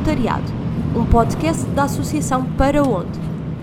Voluntariado, 0.00 0.50
um 0.96 1.04
podcast 1.04 1.62
da 1.72 1.82
Associação 1.82 2.56
Para 2.56 2.82
Onde. 2.82 3.18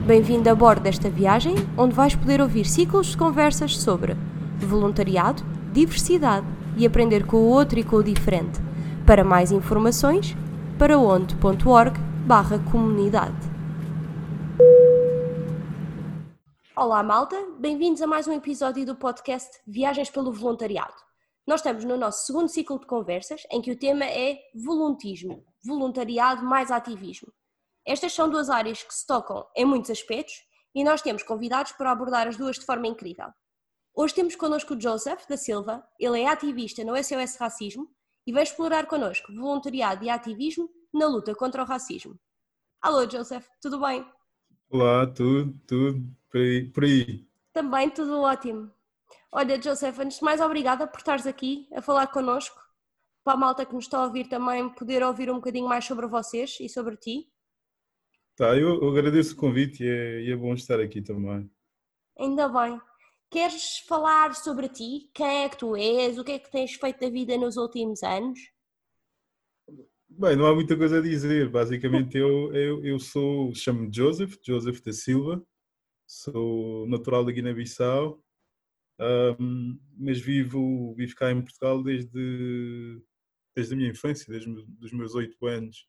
Bem-vindo 0.05 0.47
a 0.47 0.53
bordo 0.53 0.83
desta 0.83 1.09
viagem, 1.09 1.55
onde 1.75 1.95
vais 1.95 2.15
poder 2.15 2.39
ouvir 2.39 2.63
ciclos 2.65 3.07
de 3.07 3.17
conversas 3.17 3.75
sobre 3.75 4.15
voluntariado, 4.59 5.43
diversidade 5.73 6.45
e 6.77 6.85
aprender 6.85 7.25
com 7.25 7.37
o 7.37 7.49
outro 7.49 7.79
e 7.79 7.83
com 7.83 7.95
o 7.95 8.03
diferente. 8.03 8.59
Para 9.03 9.23
mais 9.23 9.51
informações, 9.51 10.37
paraonde.org 10.77 11.99
barra 12.27 12.59
comunidade. 12.71 13.35
Olá 16.75 17.01
malta, 17.01 17.35
bem-vindos 17.57 17.99
a 18.03 18.05
mais 18.05 18.27
um 18.27 18.33
episódio 18.33 18.85
do 18.85 18.95
podcast 18.95 19.59
Viagens 19.65 20.11
pelo 20.11 20.31
Voluntariado. 20.31 21.07
Nós 21.47 21.61
estamos 21.61 21.85
no 21.85 21.97
nosso 21.97 22.25
segundo 22.25 22.49
ciclo 22.49 22.77
de 22.77 22.85
conversas, 22.85 23.41
em 23.49 23.61
que 23.61 23.71
o 23.71 23.79
tema 23.79 24.03
é 24.03 24.37
voluntismo, 24.53 25.45
voluntariado 25.67 26.43
mais 26.43 26.71
ativismo. 26.71 27.31
Estas 27.85 28.13
são 28.13 28.29
duas 28.29 28.49
áreas 28.49 28.81
que 28.81 28.93
se 28.93 29.05
tocam 29.05 29.45
em 29.55 29.65
muitos 29.65 29.91
aspectos 29.91 30.35
e 30.73 30.83
nós 30.83 31.01
temos 31.01 31.23
convidados 31.23 31.73
para 31.73 31.91
abordar 31.91 32.27
as 32.27 32.37
duas 32.37 32.57
de 32.57 32.65
forma 32.65 32.87
incrível. 32.87 33.27
Hoje 33.93 34.13
temos 34.13 34.35
connosco 34.35 34.73
o 34.73 34.81
Joseph 34.81 35.27
da 35.27 35.37
Silva, 35.37 35.87
ele 35.99 36.21
é 36.21 36.27
ativista 36.27 36.83
no 36.83 36.95
SOS 36.95 37.35
Racismo 37.37 37.89
e 38.25 38.31
vai 38.31 38.43
explorar 38.43 38.85
connosco 38.87 39.33
voluntariado 39.33 40.03
e 40.03 40.09
ativismo 40.09 40.69
na 40.93 41.07
luta 41.07 41.35
contra 41.35 41.63
o 41.63 41.65
racismo. 41.65 42.19
Alô 42.81 43.09
Joseph, 43.09 43.47
tudo 43.61 43.79
bem? 43.79 44.05
Olá, 44.69 45.07
tudo, 45.07 45.57
tudo, 45.65 46.03
por 46.29 46.41
aí. 46.41 46.65
Por 46.71 46.83
aí. 46.83 47.27
Também 47.53 47.89
tudo 47.89 48.21
ótimo. 48.21 48.71
Olha, 49.31 49.61
Joseph, 49.61 49.97
antes 49.99 50.19
de 50.19 50.23
mais, 50.23 50.41
obrigada 50.41 50.85
por 50.85 50.99
estares 50.99 51.25
aqui 51.25 51.67
a 51.73 51.81
falar 51.81 52.07
connosco. 52.07 52.66
Para 53.27 53.33
a 53.33 53.37
malta 53.37 53.65
que 53.65 53.75
nos 53.75 53.83
está 53.83 53.97
a 53.97 54.05
ouvir 54.05 54.29
também, 54.29 54.69
poder 54.69 55.03
ouvir 55.03 55.29
um 55.29 55.35
bocadinho 55.35 55.67
mais 55.67 55.83
sobre 55.83 56.07
vocês 56.07 56.57
e 56.61 56.69
sobre 56.69 56.95
ti. 56.95 57.29
Tá, 58.37 58.55
eu, 58.55 58.81
eu 58.81 58.89
agradeço 58.89 59.33
o 59.33 59.35
convite 59.35 59.83
e 59.83 59.85
é, 59.85 60.21
e 60.21 60.31
é 60.31 60.35
bom 60.37 60.53
estar 60.53 60.79
aqui 60.79 61.01
também. 61.01 61.51
Ainda 62.17 62.47
bem. 62.47 62.79
Queres 63.29 63.79
falar 63.79 64.33
sobre 64.33 64.69
ti? 64.69 65.11
Quem 65.13 65.43
é 65.43 65.49
que 65.49 65.57
tu 65.57 65.75
és? 65.75 66.17
O 66.17 66.23
que 66.23 66.31
é 66.31 66.39
que 66.39 66.49
tens 66.49 66.75
feito 66.75 67.01
da 67.01 67.09
vida 67.09 67.37
nos 67.37 67.57
últimos 67.57 68.01
anos? 68.01 68.39
Bem, 70.07 70.37
não 70.37 70.45
há 70.45 70.55
muita 70.55 70.77
coisa 70.77 70.99
a 70.99 71.01
dizer. 71.01 71.49
Basicamente, 71.49 72.17
eu, 72.17 72.55
eu, 72.55 72.85
eu 72.85 72.97
sou, 72.97 73.53
chamo-me 73.53 73.93
Joseph, 73.93 74.37
Joseph 74.41 74.79
da 74.79 74.93
Silva, 74.93 75.45
sou 76.07 76.87
natural 76.87 77.25
da 77.25 77.33
Guiné-Bissau, 77.33 78.23
um, 79.37 79.77
mas 79.97 80.17
vivo, 80.17 80.95
vivo 80.95 81.13
cá 81.13 81.29
em 81.29 81.41
Portugal 81.41 81.83
desde, 81.83 83.01
desde 83.57 83.73
a 83.73 83.77
minha 83.77 83.89
infância, 83.89 84.31
desde 84.31 84.51
os 84.79 84.93
meus 84.93 85.15
oito 85.15 85.47
anos. 85.47 85.87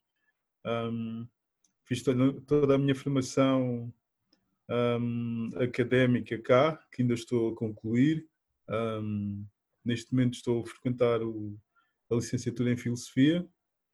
Um, 0.65 1.27
fiz 1.85 2.01
toda, 2.01 2.73
a 2.73 2.77
minha 2.79 2.95
formação 2.95 3.93
um, 4.67 5.49
académica 5.55 6.35
cá, 6.39 6.83
que 6.91 7.03
ainda 7.03 7.13
estou 7.13 7.53
a 7.53 7.55
concluir. 7.55 8.27
neste 9.85 10.11
momento 10.11 10.33
estou 10.33 10.63
a 10.63 10.65
frequentar 10.65 11.21
o, 11.21 11.55
a 12.09 12.15
licenciatura 12.15 12.71
em 12.71 12.77
Filosofia. 12.77 13.47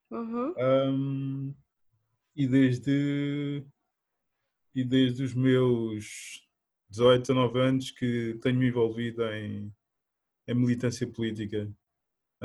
Uhum. 0.09 1.53
e 2.35 2.47
desde 2.47 3.65
e 4.73 4.83
desde 4.83 5.23
os 5.23 5.33
meus 5.33 6.47
18, 6.91 7.21
19 7.21 7.59
anos 7.59 7.91
que 7.91 8.37
tenho-me 8.41 8.67
envolvido 8.67 9.25
em, 9.25 9.73
em 10.47 10.53
militância 10.53 11.07
política 11.07 11.69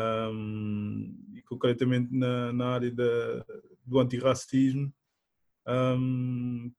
um, 0.00 1.16
e 1.34 1.42
concretamente 1.42 2.14
na, 2.14 2.52
na 2.52 2.68
área 2.68 2.90
da, 2.90 3.44
do 3.84 3.98
antirracismo 3.98 4.92
um, 5.66 6.72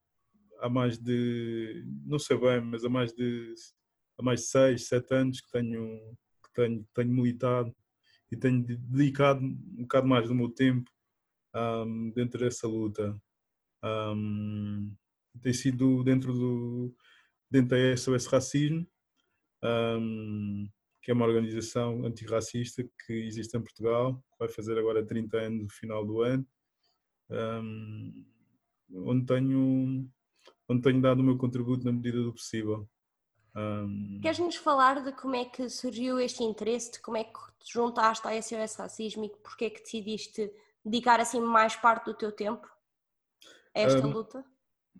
há 0.60 0.70
mais 0.70 0.98
de, 0.98 1.84
não 2.06 2.20
sei 2.20 2.38
bem, 2.38 2.62
mas 2.62 2.84
há 2.84 2.90
mais 2.90 3.14
de, 3.14 3.54
há 4.18 4.24
mais 4.24 4.42
de 4.42 4.48
6, 4.48 4.88
7 4.88 5.14
anos 5.14 5.42
que 5.42 5.52
tenho, 5.52 6.18
que 6.44 6.54
tenho, 6.54 6.88
tenho 6.94 7.14
militado 7.14 7.76
e 8.32 8.38
tenho 8.38 8.64
dedicado 8.64 9.44
um 9.44 9.82
bocado 9.82 10.08
mais 10.08 10.28
do 10.28 10.36
meu 10.36 10.50
tempo 10.50 10.90
um, 11.56 12.12
dentro 12.12 12.40
dessa 12.40 12.68
luta. 12.68 13.20
Um, 13.84 14.94
tem 15.42 15.54
sido 15.54 16.04
dentro 16.04 16.34
do, 16.34 16.96
dentro 17.50 17.70
da 17.70 17.98
SOS 17.98 18.28
Racismo, 18.28 18.88
um, 19.64 20.70
que 21.02 21.12
é 21.12 21.14
uma 21.14 21.26
organização 21.26 22.06
antirracista 22.06 22.84
que 23.06 23.14
existe 23.14 23.58
em 23.58 23.62
Portugal, 23.62 24.16
que 24.32 24.40
vai 24.40 24.48
fazer 24.48 24.78
agora 24.78 25.06
30 25.06 25.38
anos 25.38 25.64
no 25.64 25.70
final 25.70 26.06
do 26.06 26.22
ano, 26.22 26.46
um, 27.30 28.26
onde, 28.94 29.26
tenho, 29.26 30.08
onde 30.70 30.82
tenho 30.82 31.02
dado 31.02 31.20
o 31.20 31.24
meu 31.24 31.38
contributo 31.38 31.86
na 31.86 31.92
medida 31.92 32.22
do 32.22 32.34
possível. 32.34 32.88
Um, 33.56 34.20
Queres-nos 34.22 34.56
falar 34.56 35.04
de 35.04 35.12
como 35.14 35.36
é 35.36 35.46
que 35.46 35.70
surgiu 35.70 36.20
este 36.20 36.44
interesse, 36.44 36.94
de 36.94 37.00
como 37.00 37.18
é 37.18 37.24
que 37.24 37.40
te 37.60 37.74
juntaste 37.74 38.26
à 38.28 38.42
SOS 38.42 38.76
Racismo 38.76 39.26
e 39.26 39.30
porque 39.30 39.66
é 39.66 39.70
que 39.70 39.82
decidiste 39.82 40.52
dedicar 40.86 41.20
assim 41.20 41.40
mais 41.40 41.76
parte 41.76 42.06
do 42.06 42.14
teu 42.14 42.32
tempo 42.32 42.68
a 43.76 43.80
esta 43.80 44.06
um, 44.06 44.12
luta? 44.12 44.46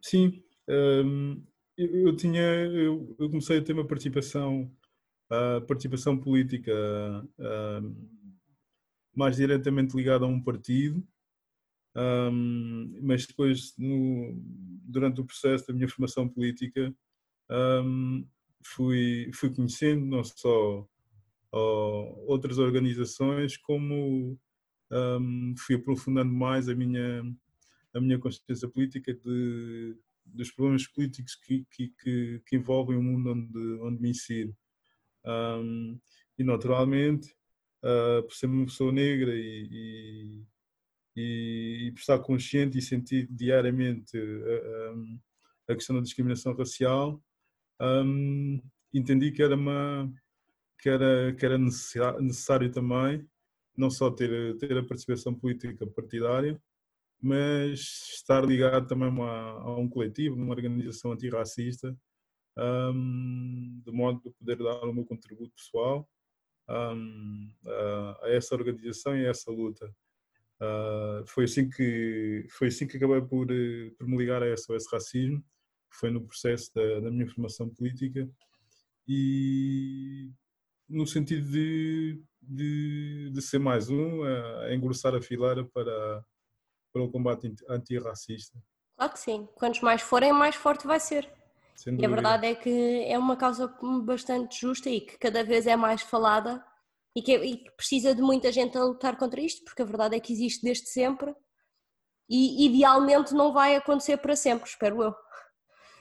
Sim, 0.02 0.44
um, 0.68 1.44
eu, 1.78 2.08
eu 2.08 2.16
tinha, 2.16 2.42
eu, 2.42 3.16
eu, 3.20 3.30
comecei 3.30 3.60
a 3.60 3.64
ter 3.64 3.74
uma 3.74 3.88
participação, 3.88 4.72
uh, 5.32 5.66
participação 5.66 6.18
política 6.18 6.72
mais 9.16 9.36
diretamente 9.36 9.96
ligada 9.96 10.26
a 10.26 10.28
um 10.28 10.42
partido, 10.42 11.06
mas 13.02 13.26
depois, 13.26 13.74
no, 13.78 14.34
durante 14.86 15.20
o 15.20 15.26
processo 15.26 15.68
da 15.68 15.74
minha 15.74 15.90
formação 15.90 16.30
política, 16.30 16.96
fui, 18.64 19.30
fui 19.34 19.54
conhecendo 19.54 20.06
não 20.06 20.24
só 20.24 20.88
outras 22.26 22.58
organizações, 22.58 23.58
como 23.58 24.40
fui 25.58 25.76
aprofundando 25.76 26.32
mais 26.34 26.70
a 26.70 26.76
minha, 26.76 27.22
a 27.94 28.00
minha 28.00 28.18
consciência 28.18 28.70
política 28.70 29.14
de 29.14 29.98
dos 30.26 30.52
problemas 30.52 30.88
políticos 30.88 31.36
que, 31.36 31.66
que, 31.72 31.90
que, 32.02 32.42
que, 32.46 32.56
envolvem 32.56 32.98
o 32.98 33.04
mundo 33.04 33.32
onde, 33.32 33.82
onde 33.82 34.02
me 34.02 34.10
insiro. 34.10 34.56
Um, 35.26 36.00
e 36.38 36.44
naturalmente, 36.44 37.36
uh, 37.84 38.24
por 38.24 38.34
ser 38.34 38.48
uma 38.48 38.66
pessoa 38.66 38.92
negra 38.92 39.34
e, 39.36 40.44
e, 41.16 41.88
e, 41.88 41.92
por 41.92 42.00
estar 42.00 42.20
consciente 42.20 42.78
e 42.78 42.82
sentir 42.82 43.28
diariamente 43.30 44.18
a, 44.18 45.72
a, 45.72 45.74
a 45.74 45.76
questão 45.76 45.96
da 45.96 46.02
discriminação 46.02 46.54
racial, 46.54 47.22
um, 47.82 48.62
entendi 48.94 49.32
que 49.32 49.42
era 49.42 49.56
uma 49.56 50.12
que 50.80 50.90
era, 50.90 51.34
que 51.34 51.46
era 51.46 51.58
necessário, 51.58 52.22
necessário 52.22 52.72
também 52.72 53.26
não 53.78 53.90
só 53.90 54.10
ter, 54.10 54.58
ter 54.58 54.78
a 54.78 54.84
participação 54.84 55.34
política 55.34 55.86
partidária, 55.88 56.62
mas 57.22 57.80
estar 58.16 58.44
ligado 58.44 58.88
também 58.88 59.08
a, 59.24 59.32
a 59.32 59.78
um 59.78 59.88
coletivo, 59.88 60.36
uma 60.36 60.54
organização 60.54 61.12
antirracista, 61.12 61.96
um, 62.58 63.82
de 63.86 63.92
modo 63.92 64.22
a 64.28 64.32
poder 64.32 64.58
dar 64.58 64.84
o 64.84 64.94
meu 64.94 65.06
contributo 65.06 65.52
pessoal 65.56 66.08
um, 66.70 67.54
a, 67.66 68.26
a, 68.26 68.30
essa 68.30 68.56
organização 68.56 69.18
e 69.18 69.26
a 69.26 69.30
essa 69.30 69.52
luta. 69.52 69.94
Uh, 70.62 71.26
foi 71.26 71.46
assim 71.46 71.70
que 71.70 72.46
foi 72.52 72.68
assim 72.68 72.88
que 72.88 72.98
acabei 72.98 73.22
por, 73.22 73.48
por 73.98 74.08
me 74.08 74.18
ligar 74.18 74.44
a 74.44 74.56
SOS 74.56 74.86
Racismo, 74.92 75.44
foi 75.90 76.12
no 76.12 76.26
processo 76.26 76.72
da, 76.74 77.00
da 77.00 77.12
minha 77.12 77.28
formação 77.28 77.68
política 77.70 78.30
e 79.08 80.30
no 80.88 81.08
sentido 81.08 81.50
de, 81.50 82.22
de, 82.42 83.32
de 83.34 83.42
ser 83.42 83.60
mais 83.60 83.90
um, 83.90 84.24
a, 84.24 84.66
a 84.66 84.76
engrossar 84.76 85.16
a 85.16 85.22
fileira 85.22 85.66
para 85.66 86.24
para 86.94 87.04
o 87.04 87.10
combate 87.10 87.54
antirracista. 87.70 88.62
Claro 88.98 89.14
que 89.14 89.20
sim. 89.20 89.48
Quantos 89.56 89.82
mais 89.82 90.02
forem, 90.02 90.34
mais 90.34 90.56
forte 90.56 90.86
vai 90.86 91.00
ser. 91.00 91.32
E 91.88 92.06
a 92.06 92.10
verdade 92.10 92.48
é 92.48 92.56
que 92.56 93.06
é 93.08 93.18
uma 93.18 93.36
causa 93.36 93.68
bastante 94.04 94.60
justa 94.60 94.90
e 94.90 95.02
que 95.02 95.18
cada 95.18 95.44
vez 95.44 95.66
é 95.66 95.76
mais 95.76 96.02
falada 96.02 96.64
e 97.16 97.22
que, 97.22 97.36
e 97.36 97.58
que 97.58 97.72
precisa 97.72 98.14
de 98.14 98.22
muita 98.22 98.52
gente 98.52 98.78
a 98.78 98.84
lutar 98.84 99.18
contra 99.18 99.42
isto, 99.42 99.64
porque 99.64 99.82
a 99.82 99.86
verdade 99.86 100.16
é 100.16 100.20
que 100.20 100.32
existe 100.32 100.64
desde 100.64 100.90
sempre 100.90 101.34
e 102.30 102.66
idealmente 102.66 103.34
não 103.34 103.52
vai 103.52 103.76
acontecer 103.76 104.18
para 104.18 104.36
sempre, 104.36 104.70
espero 104.70 105.04
eu. 105.04 105.14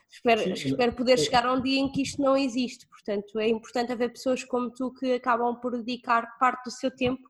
Espero, 0.09 0.43
Sim, 0.57 0.69
espero 0.71 0.93
poder 0.93 1.13
é. 1.13 1.17
chegar 1.17 1.47
a 1.47 1.53
um 1.53 1.63
dia 1.63 1.79
em 1.79 1.91
que 1.91 2.03
isto 2.03 2.21
não 2.21 2.37
existe. 2.37 2.87
Portanto, 2.89 3.39
é 3.39 3.49
importante 3.49 3.93
haver 3.93 4.13
pessoas 4.13 4.43
como 4.43 4.71
tu 4.73 4.93
que 4.93 5.15
acabam 5.15 5.55
por 5.61 5.71
dedicar 5.73 6.37
parte 6.39 6.65
do 6.65 6.71
seu 6.71 6.91
tempo 6.91 7.23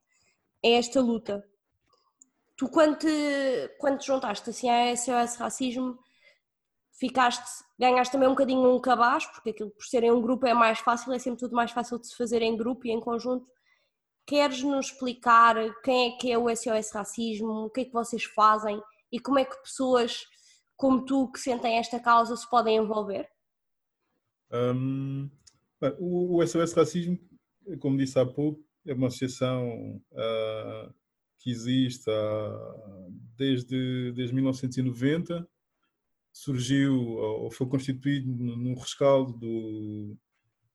a 0.64 0.68
esta 0.68 1.00
luta. 1.00 1.44
Tu, 2.56 2.68
quando 2.70 2.96
te, 2.96 3.76
quando 3.78 3.98
te 3.98 4.06
juntaste 4.06 4.48
assim 4.48 4.70
a 4.70 4.96
SOS 4.96 5.36
Racismo, 5.36 5.98
ficaste, 7.00 7.64
ganhaste 7.78 8.12
também 8.12 8.28
um 8.28 8.32
bocadinho 8.32 8.70
um 8.70 8.78
cabaz, 8.78 9.24
porque 9.24 9.50
aquilo 9.50 9.70
por 9.70 9.84
serem 9.84 10.12
um 10.12 10.20
grupo 10.20 10.46
é 10.46 10.52
mais 10.52 10.78
fácil, 10.80 11.12
é 11.14 11.18
sempre 11.18 11.40
tudo 11.40 11.56
mais 11.56 11.70
fácil 11.70 11.98
de 11.98 12.06
se 12.06 12.14
fazer 12.14 12.42
em 12.42 12.54
grupo 12.54 12.86
e 12.86 12.90
em 12.90 13.00
conjunto. 13.00 13.48
Queres 14.26 14.62
nos 14.62 14.86
explicar 14.86 15.56
quem 15.82 16.08
é 16.08 16.16
que 16.18 16.30
é 16.30 16.38
o 16.38 16.54
SOS 16.54 16.92
Racismo, 16.92 17.64
o 17.64 17.70
que 17.70 17.80
é 17.80 17.84
que 17.86 17.92
vocês 17.92 18.24
fazem 18.24 18.80
e 19.10 19.18
como 19.18 19.38
é 19.38 19.44
que 19.46 19.56
pessoas 19.62 20.26
como 20.76 21.04
tu 21.04 21.30
que 21.32 21.40
sentem 21.40 21.78
esta 21.78 21.98
causa 21.98 22.36
se 22.36 22.48
podem 22.48 22.76
envolver? 22.76 23.28
Um, 24.52 25.30
o, 25.98 26.46
SOS 26.46 26.72
Racismo, 26.74 27.18
como 27.80 27.96
disse 27.96 28.18
há 28.18 28.26
pouco, 28.26 28.62
é 28.86 28.92
uma 28.92 29.08
associação 29.08 30.00
uh, 30.12 30.94
que 31.38 31.50
existe 31.50 32.08
uh, 32.10 33.10
desde, 33.36 34.12
desde 34.12 34.34
1990. 34.34 35.48
Surgiu 36.32 36.96
ou 36.96 37.50
foi 37.50 37.68
constituído 37.68 38.28
num 38.28 38.74
rescaldo 38.74 39.32
do, 39.32 40.16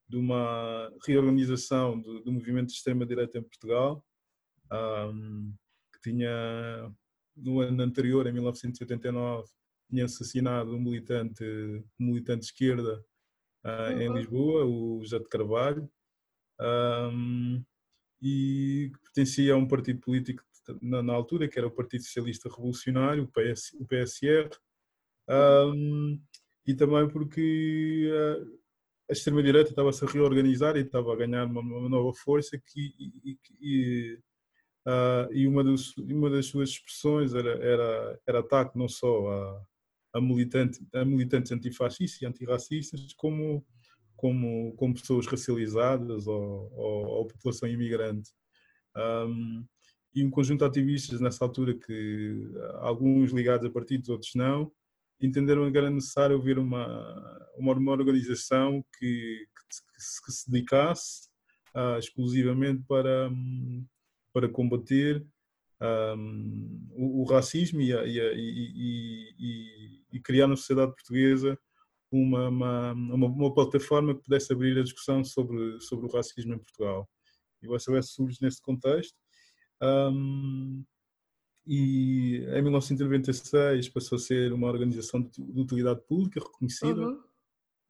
de 0.07 0.17
uma 0.17 0.91
reorganização 1.05 1.99
do, 1.99 2.21
do 2.21 2.31
movimento 2.31 2.67
de 2.67 2.73
extrema-direita 2.73 3.37
em 3.37 3.43
Portugal, 3.43 4.03
um, 4.71 5.53
que 5.93 6.11
tinha, 6.11 6.91
no 7.35 7.61
ano 7.61 7.81
anterior, 7.81 8.27
em 8.27 8.33
1989, 8.33 9.47
tinha 9.89 10.05
assassinado 10.05 10.75
um 10.75 10.79
militante, 10.79 11.43
um 11.99 12.07
militante 12.07 12.41
de 12.41 12.45
esquerda 12.45 13.03
uh, 13.63 13.93
uhum. 13.93 14.01
em 14.01 14.13
Lisboa, 14.13 14.65
o 14.65 15.01
José 15.01 15.19
de 15.19 15.29
Carvalho, 15.29 15.89
um, 16.59 17.63
e 18.21 18.91
pertencia 19.03 19.53
a 19.53 19.57
um 19.57 19.67
partido 19.67 19.99
político 19.99 20.43
na, 20.81 21.03
na, 21.03 21.13
altura, 21.13 21.47
que 21.47 21.59
era 21.59 21.67
o 21.67 21.71
Partido 21.71 22.03
Socialista 22.03 22.49
Revolucionário, 22.49 23.23
o, 23.23 23.27
PS, 23.27 23.73
o 23.79 23.85
PSR, 23.85 24.49
um, 25.29 26.19
e 26.65 26.73
também 26.73 27.07
porque 27.09 28.09
uh, 28.11 28.59
a 29.09 29.13
extrema-direita 29.13 29.69
estava-se 29.69 30.03
a 30.03 30.07
reorganizar 30.07 30.75
e 30.75 30.81
estava 30.81 31.13
a 31.13 31.15
ganhar 31.15 31.45
uma, 31.45 31.61
uma 31.61 31.89
nova 31.89 32.13
força 32.13 32.57
que, 32.57 32.93
e, 33.23 33.37
e, 33.61 34.19
uh, 34.87 35.31
e 35.33 35.47
uma, 35.47 35.63
dos, 35.63 35.95
uma, 35.97 36.29
das 36.29 36.47
suas 36.47 36.69
expressões 36.69 37.33
era, 37.33 37.51
era, 37.63 38.19
era 38.27 38.39
ataque 38.39 38.77
não 38.77 38.87
só 38.87 39.29
a, 39.29 39.65
a, 40.15 40.21
militante, 40.21 40.79
a 40.93 41.05
militantes 41.05 41.51
antifascistas 41.51 42.21
e 42.21 42.25
antirracistas, 42.25 43.13
como, 43.13 43.65
como, 44.15 44.73
como 44.75 44.93
pessoas 44.95 45.27
racializadas 45.27 46.25
ou, 46.27 46.71
ou, 46.73 47.05
ou 47.05 47.27
população 47.27 47.69
imigrante. 47.69 48.31
Um, 48.97 49.65
e 50.15 50.23
um 50.23 50.31
conjunto 50.31 50.61
de 50.61 50.65
ativistas 50.65 51.19
nessa 51.19 51.43
altura 51.43 51.75
que 51.75 52.49
alguns 52.79 53.31
ligados 53.31 53.67
a 53.67 53.69
partidos, 53.69 54.07
outros 54.07 54.33
não, 54.33 54.71
entenderam 55.21 55.71
que 55.71 55.77
era 55.77 55.89
necessário 55.89 56.37
haver 56.37 56.59
uma, 56.59 56.85
uma, 57.57 57.73
uma 57.73 57.91
organização 57.91 58.83
que, 58.97 59.47
que, 59.69 60.25
que, 60.25 60.31
se 60.31 60.49
dedicasse 60.49 61.29
uh, 61.75 61.97
exclusivamente 61.97 62.83
para, 62.87 63.29
para 64.33 64.49
combater 64.49 65.25
um, 65.81 66.89
o, 66.93 67.21
o, 67.21 67.25
racismo 67.25 67.81
e, 67.81 67.93
a, 67.93 68.05
e, 68.05 68.19
a, 68.19 68.33
e, 68.33 70.03
e, 70.13 70.19
criar 70.21 70.47
na 70.47 70.55
sociedade 70.55 70.93
portuguesa 70.93 71.57
uma, 72.11 72.47
uma, 72.47 72.93
uma, 72.93 73.27
uma, 73.27 73.53
plataforma 73.53 74.15
que 74.15 74.23
pudesse 74.23 74.53
abrir 74.53 74.77
a 74.79 74.83
discussão 74.83 75.23
sobre, 75.23 75.79
sobre 75.81 76.05
o 76.05 76.11
racismo 76.11 76.53
em 76.53 76.59
Portugal. 76.59 77.09
E 77.61 77.67
o 77.67 77.77
SOS 77.77 78.13
surge 78.13 78.37
nesse 78.41 78.61
contexto. 78.61 79.15
Um, 79.81 80.83
e 81.67 82.45
em 82.47 82.61
1996 82.61 83.89
passou 83.89 84.17
a 84.17 84.19
ser 84.19 84.53
uma 84.53 84.67
organização 84.67 85.21
de, 85.21 85.41
utilidade 85.59 86.01
pública 86.07 86.39
reconhecida 86.39 87.01
uhum. 87.01 87.19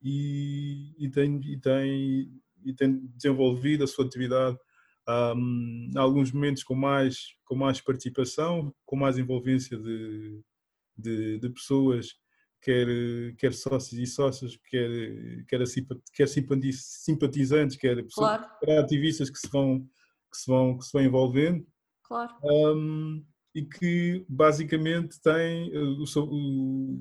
e, 0.01 0.95
e, 0.97 1.09
tem, 1.09 1.41
e, 1.43 1.57
tem, 1.57 2.41
e 2.63 2.73
tem 2.73 3.05
desenvolvido 3.15 3.83
a 3.83 3.87
sua 3.87 4.05
atividade 4.05 4.57
um, 5.07 5.91
em 5.93 5.97
alguns 5.97 6.31
momentos 6.31 6.63
com 6.63 6.73
mais, 6.73 7.35
com 7.45 7.55
mais 7.55 7.81
participação, 7.81 8.73
com 8.85 8.95
mais 8.95 9.17
envolvência 9.17 9.77
de, 9.77 10.41
de, 10.97 11.39
de 11.39 11.49
pessoas, 11.49 12.15
quer, 12.61 12.87
quer 13.37 13.53
sócios 13.53 13.99
e 13.99 14.07
sócias, 14.07 14.57
quer, 14.69 14.89
quer, 15.47 15.59
quer 16.13 16.27
simpatizantes, 16.27 17.75
quer, 17.75 17.95
pessoas, 18.03 18.37
claro. 18.37 18.45
quer 18.59 18.79
ativistas 18.79 19.29
que 19.29 19.37
se 19.37 19.49
vão, 19.49 19.87
que 20.31 20.37
se 20.37 20.47
vão, 20.47 20.77
que 20.77 20.85
se 20.85 20.93
vão 20.93 21.03
envolvendo. 21.03 21.67
Claro. 22.03 22.33
Um, 22.43 23.23
e 23.55 23.63
que 23.63 24.25
basicamente 24.27 25.19
tem 25.21 25.73
eh, 25.73 25.79
o 25.79 26.05
seu, 26.05 26.23
o, 26.23 26.99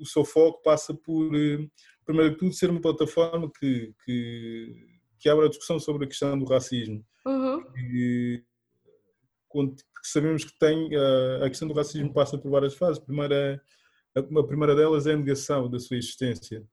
o 0.00 0.04
seu 0.04 0.24
foco 0.24 0.60
passa 0.60 0.92
por, 0.92 1.32
eh, 1.36 1.64
primeiro 2.04 2.32
de 2.32 2.36
tudo, 2.36 2.52
ser 2.52 2.68
uma 2.68 2.80
plataforma 2.80 3.48
que, 3.58 3.94
que, 4.04 4.86
que 5.20 5.28
abre 5.28 5.46
a 5.46 5.48
discussão 5.48 5.78
sobre 5.78 6.04
a 6.04 6.08
questão 6.08 6.36
do 6.36 6.44
racismo. 6.44 7.06
Uhum. 7.24 7.64
E, 7.76 8.42
sabemos 10.02 10.44
que 10.44 10.58
tem 10.58 10.90
a, 10.96 11.46
a 11.46 11.48
questão 11.48 11.68
do 11.68 11.74
racismo 11.74 12.12
passa 12.12 12.36
por 12.36 12.50
várias 12.50 12.74
fases. 12.74 13.00
A 13.00 13.04
primeira, 13.04 13.62
a 14.16 14.42
primeira 14.42 14.74
delas 14.74 15.06
é 15.06 15.12
a 15.12 15.16
negação 15.16 15.70
da 15.70 15.78
sua 15.78 15.96
existência. 15.96 16.66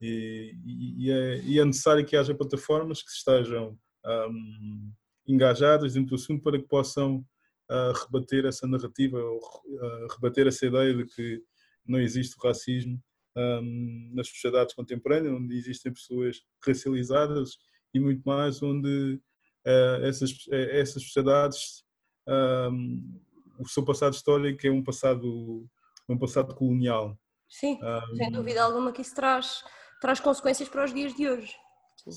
E, 0.00 0.56
e, 0.64 1.10
é, 1.10 1.40
e 1.42 1.58
é, 1.60 1.64
necessário 1.64 2.04
que 2.04 2.16
haja 2.16 2.34
plataformas 2.34 3.02
que 3.02 3.10
estejam 3.10 3.78
um, 4.04 4.92
engajadas 5.28 5.92
dentro 5.92 6.10
do 6.10 6.14
assunto 6.16 6.42
para 6.42 6.58
que 6.58 6.66
possam 6.66 7.24
a 7.72 7.92
rebater 8.04 8.44
essa 8.44 8.66
narrativa, 8.66 9.18
a 9.18 10.14
rebater 10.14 10.46
essa 10.46 10.66
ideia 10.66 10.94
de 10.94 11.06
que 11.06 11.42
não 11.86 11.98
existe 11.98 12.36
racismo 12.42 13.02
um, 13.36 14.10
nas 14.14 14.28
sociedades 14.28 14.74
contemporâneas, 14.74 15.34
onde 15.34 15.56
existem 15.56 15.92
pessoas 15.92 16.42
racializadas 16.64 17.56
e 17.94 18.00
muito 18.00 18.22
mais, 18.24 18.62
onde 18.62 19.20
uh, 19.66 20.04
essas, 20.04 20.32
eh, 20.50 20.80
essas 20.80 21.02
sociedades, 21.02 21.84
um, 22.28 23.20
o 23.58 23.68
seu 23.68 23.84
passado 23.84 24.14
histórico 24.14 24.66
é 24.66 24.70
um 24.70 24.82
passado, 24.82 25.66
um 26.08 26.18
passado 26.18 26.54
colonial. 26.54 27.18
Sim, 27.48 27.78
um, 27.82 28.16
sem 28.16 28.30
dúvida 28.30 28.62
alguma 28.62 28.92
que 28.92 29.02
isso 29.02 29.14
traz, 29.14 29.64
traz 30.00 30.20
consequências 30.20 30.68
para 30.68 30.84
os 30.84 30.92
dias 30.92 31.14
de 31.14 31.28
hoje. 31.28 31.54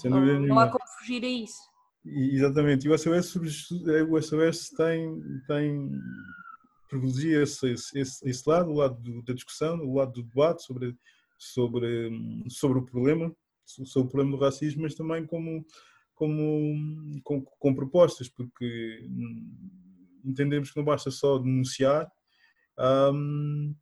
Não, 0.06 0.20
não 0.20 0.60
há 0.60 0.68
como 0.68 0.84
fugir 1.00 1.24
a 1.24 1.28
isso. 1.28 1.75
Exatamente, 2.08 2.86
e 2.86 2.90
o 2.90 2.98
SOS, 2.98 3.36
o 3.36 4.22
SOS 4.22 4.70
tem, 4.70 5.24
tem 5.48 5.92
privilegia 6.88 7.42
esse, 7.42 7.72
esse, 7.72 8.30
esse 8.30 8.50
lado, 8.50 8.70
o 8.70 8.76
lado 8.76 9.24
da 9.24 9.34
discussão, 9.34 9.80
o 9.80 9.96
lado 9.96 10.14
do 10.14 10.24
debate 10.24 10.64
sobre, 10.64 10.96
sobre, 11.38 12.46
sobre 12.48 12.78
o 12.78 12.86
problema, 12.86 13.36
sobre 13.66 14.08
o 14.08 14.12
problema 14.12 14.38
do 14.38 14.44
racismo, 14.44 14.84
mas 14.84 14.94
também 14.94 15.26
como, 15.26 15.66
como, 16.14 17.22
com, 17.24 17.42
com 17.42 17.74
propostas, 17.74 18.30
porque 18.30 19.04
entendemos 20.24 20.70
que 20.70 20.78
não 20.78 20.86
basta 20.86 21.10
só 21.10 21.40
denunciar, 21.40 22.08
um, 22.78 23.76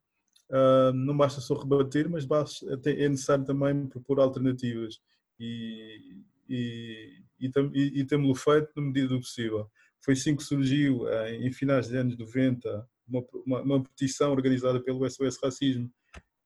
um, 0.50 0.94
não 0.94 1.18
basta 1.18 1.42
só 1.42 1.56
rebater, 1.56 2.10
mas 2.10 2.24
basta, 2.24 2.66
é 2.86 3.10
necessário 3.10 3.44
também 3.44 3.86
propor 3.88 4.20
alternativas. 4.20 5.02
E, 5.38 6.22
e, 6.48 7.23
e, 7.48 7.52
e, 7.74 8.00
e 8.02 8.06
temos-lo 8.06 8.36
feito 8.36 8.70
na 8.76 8.84
medida 8.84 9.10
do 9.10 9.20
possível. 9.20 9.70
Foi 10.02 10.14
assim 10.14 10.36
que 10.36 10.44
surgiu, 10.44 11.08
eh, 11.08 11.36
em 11.38 11.52
finais 11.52 11.88
dos 11.88 11.96
anos 11.96 12.18
90, 12.18 12.88
uma, 13.08 13.24
uma, 13.46 13.62
uma 13.62 13.84
petição 13.84 14.32
organizada 14.32 14.82
pelo 14.82 15.10
SOS 15.10 15.38
Racismo, 15.42 15.90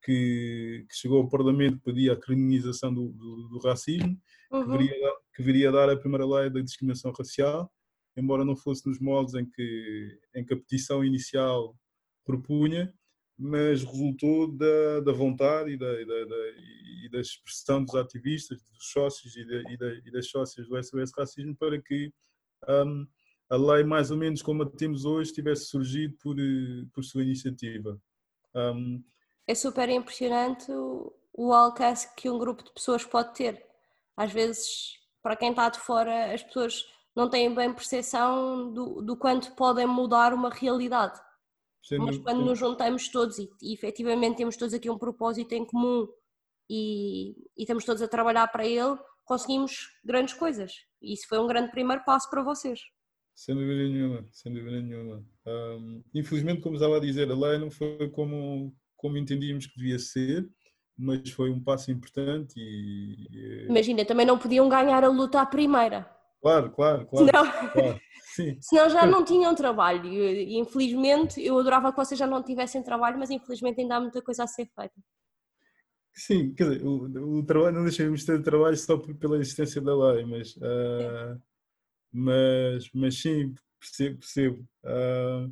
que, 0.04 0.86
que, 0.90 0.96
chegou 0.96 1.22
ao 1.22 1.30
Parlamento 1.30 1.80
pedia 1.84 2.14
a 2.14 2.16
criminalização 2.16 2.94
do, 2.94 3.10
do, 3.10 3.48
do 3.50 3.60
racismo, 3.60 4.18
uhum. 4.52 4.64
que, 4.64 4.78
viria, 4.78 5.14
que, 5.36 5.44
viria, 5.44 5.70
a 5.70 5.72
dar 5.72 5.90
a 5.90 5.98
primeira 5.98 6.26
lei 6.26 6.50
da 6.50 6.62
discriminação 6.62 7.12
racial, 7.12 7.72
embora 8.16 8.46
não 8.46 8.56
fosse 8.56 8.88
nos 8.88 9.00
moldes 9.00 9.34
em 9.36 9.46
que, 9.46 10.20
em 10.36 10.46
que 10.46 10.54
a 10.54 10.58
petição 10.58 11.04
inicial 11.04 11.76
propunha, 12.26 12.94
mas 13.38 13.84
resultou 13.84 14.48
da, 14.48 15.00
da 15.02 15.12
vontade 15.12 15.72
e 15.72 15.78
da, 15.78 16.02
e, 16.02 16.06
da, 16.06 16.16
e 17.06 17.10
da, 17.12 17.20
expressão 17.20 17.84
dos 17.84 17.94
ativistas, 17.96 18.58
dos 18.64 18.92
sócios 18.92 19.36
e, 19.36 19.46
e, 20.06 20.12
das 20.12 20.28
sócias 20.28 20.68
do 20.68 20.84
SOS 20.84 21.12
Racismo 21.16 21.56
para 21.56 21.80
que 21.80 22.12
um, 22.68 23.06
a 23.50 23.56
lei, 23.56 23.84
mais 23.84 24.12
ou 24.12 24.18
menos 24.18 24.42
como 24.42 24.64
a 24.64 24.70
temos 24.70 25.06
hoje, 25.06 25.32
tivesse 25.32 25.66
surgido 25.66 26.18
por, 26.22 26.38
eh, 26.40 26.86
por 26.94 27.04
sua 27.04 27.24
iniciativa. 27.24 28.00
Um, 28.54 29.04
é 29.46 29.56
super 29.56 29.88
impressionante 29.88 30.70
o, 30.72 31.14
o 31.32 31.54
alcance 31.54 32.14
que 32.16 32.30
um 32.30 32.38
grupo 32.38 32.64
de 32.64 32.74
pessoas 32.74 33.06
pode 33.06 33.34
ter. 33.36 33.66
Às 34.18 34.34
vezes, 34.34 35.00
para 35.22 35.36
quem 35.36 35.52
está 35.52 35.70
de 35.70 35.80
fora, 35.80 36.34
as 36.34 36.44
pessoas 36.44 36.86
não 37.16 37.30
têm 37.30 37.54
bem 37.54 37.74
percepção 37.74 38.74
do, 38.74 39.02
do 39.02 39.16
quanto 39.16 39.56
podem 39.56 39.88
mudar 39.88 40.34
uma 40.34 40.50
realidade. 40.50 41.20
Sem 41.82 42.00
Mas 42.00 42.18
quando 42.18 42.44
nos 42.44 42.60
juntamos 42.60 43.10
todos 43.10 43.38
e, 43.38 43.50
e 43.62 43.74
efetivamente 43.74 44.38
temos 44.38 44.58
todos 44.58 44.74
aqui 44.74 44.90
um 44.90 44.98
propósito 44.98 45.54
em 45.54 45.66
comum 45.66 46.08
e, 46.70 47.32
e 47.58 47.62
estamos 47.62 47.86
todos 47.86 48.02
a 48.02 48.08
trabalhar 48.08 48.48
para 48.48 48.66
ele, 48.66 48.98
conseguimos 49.24 49.90
grandes 50.04 50.34
coisas. 50.34 50.74
E 51.02 51.14
isso 51.14 51.28
foi 51.28 51.40
um 51.40 51.48
grande 51.48 51.72
primeiro 51.72 52.04
passo 52.04 52.30
para 52.30 52.44
vocês. 52.44 52.80
Sem 53.36 53.54
dúvida 53.56 53.84
nenhuma, 53.84 54.26
sem 54.32 54.52
dúvida 54.52 54.82
nenhuma. 54.82 55.24
Um, 55.46 56.04
infelizmente, 56.14 56.62
como 56.62 56.76
estava 56.76 56.98
a 56.98 57.00
dizer, 57.00 57.30
a 57.32 57.36
lei 57.36 57.60
não 57.60 57.70
foi 57.70 58.10
como, 58.10 58.76
como 58.96 59.18
entendíamos 59.18 59.68
que 59.68 59.78
devia 59.78 60.00
ser, 60.00 60.50
mas 60.98 61.30
foi 61.30 61.52
um 61.52 61.64
passo 61.64 61.92
importante 61.92 62.56
e... 62.58 63.68
Imagina, 63.70 64.04
também 64.04 64.26
não 64.26 64.40
podiam 64.40 64.68
ganhar 64.68 65.04
a 65.04 65.08
luta 65.08 65.40
à 65.40 65.46
primeira. 65.46 66.10
Claro, 66.48 66.72
claro, 66.72 67.06
claro. 67.08 67.26
Senão, 67.26 67.72
claro. 67.74 68.02
Sim. 68.34 68.58
senão 68.62 68.90
já 68.90 69.06
não 69.06 69.26
tinham 69.26 69.54
trabalho. 69.54 70.06
E, 70.06 70.58
infelizmente, 70.58 71.42
eu 71.44 71.60
adorava 71.60 71.92
que 71.92 71.98
vocês 71.98 72.18
já 72.18 72.26
não 72.26 72.42
tivessem 72.42 72.82
trabalho, 72.82 73.20
mas 73.20 73.30
infelizmente 73.30 73.82
ainda 73.82 73.98
há 73.98 74.00
muita 74.00 74.22
coisa 74.22 74.44
a 74.44 74.48
ser 74.48 74.66
feita. 74.74 74.96
Sim, 76.14 76.54
quer 76.54 76.70
dizer, 76.70 76.86
o, 76.86 77.40
o 77.40 77.46
trabalho, 77.46 77.76
não 77.76 77.84
deixamos 77.84 78.22
de 78.22 78.26
ter 78.28 78.42
trabalho 78.42 78.78
só 78.78 78.98
pela 78.98 79.38
existência 79.38 79.82
da 79.82 79.94
lei, 79.94 80.26
mas, 80.26 80.56
uh, 80.56 81.42
mas, 82.14 82.90
mas 82.94 83.22
sim, 83.22 83.54
percebo. 83.78 84.20
percebo. 84.20 84.68
Uh, 84.86 85.48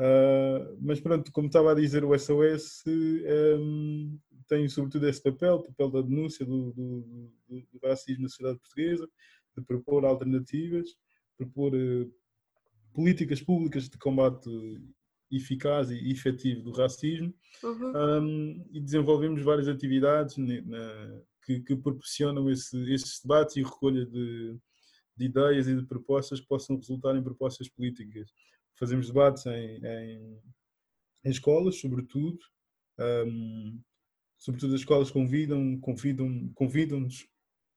uh, 0.00 0.78
mas 0.82 1.00
pronto, 1.00 1.30
como 1.30 1.46
estava 1.46 1.70
a 1.70 1.74
dizer, 1.76 2.04
o 2.04 2.18
SOS 2.18 2.82
um, 2.86 4.18
tem 4.48 4.68
sobretudo 4.68 5.08
esse 5.08 5.22
papel, 5.22 5.54
o 5.54 5.62
papel 5.62 5.90
da 5.90 6.02
denúncia 6.02 6.44
do, 6.44 6.72
do, 6.72 7.30
do, 7.48 7.60
do 7.72 7.86
racismo 7.86 8.24
na 8.24 8.28
sociedade 8.28 8.58
portuguesa, 8.58 9.08
de 9.56 9.64
propor 9.64 10.04
alternativas, 10.04 10.88
propor 11.36 11.72
políticas 12.92 13.42
públicas 13.42 13.88
de 13.88 13.98
combate 13.98 14.48
eficaz 15.30 15.90
e 15.90 16.10
efetivo 16.10 16.62
do 16.62 16.72
racismo 16.72 17.34
uhum. 17.62 17.92
um, 17.96 18.66
e 18.72 18.80
desenvolvemos 18.80 19.42
várias 19.42 19.68
atividades 19.68 20.36
na, 20.36 20.54
que, 21.44 21.60
que, 21.60 21.76
proporcionam 21.76 22.48
esse, 22.50 22.76
esses 22.92 23.20
debates 23.20 23.56
e 23.56 23.62
recolha 23.62 24.06
de, 24.06 24.56
de, 25.16 25.24
ideias 25.24 25.66
e 25.66 25.76
de 25.76 25.86
propostas 25.86 26.40
que 26.40 26.46
possam 26.46 26.76
resultar 26.76 27.16
em 27.16 27.22
propostas 27.22 27.68
políticas. 27.68 28.30
Fazemos 28.78 29.08
debates 29.08 29.44
em, 29.46 29.84
em, 29.84 30.40
em 31.24 31.30
escolas, 31.30 31.80
sobretudo. 31.80 32.38
Um, 32.98 33.80
sobretudo 34.38 34.74
as 34.74 34.80
escolas 34.80 35.10
convidam, 35.10 35.78
convidam, 35.80 36.50
convidam-nos 36.54 37.26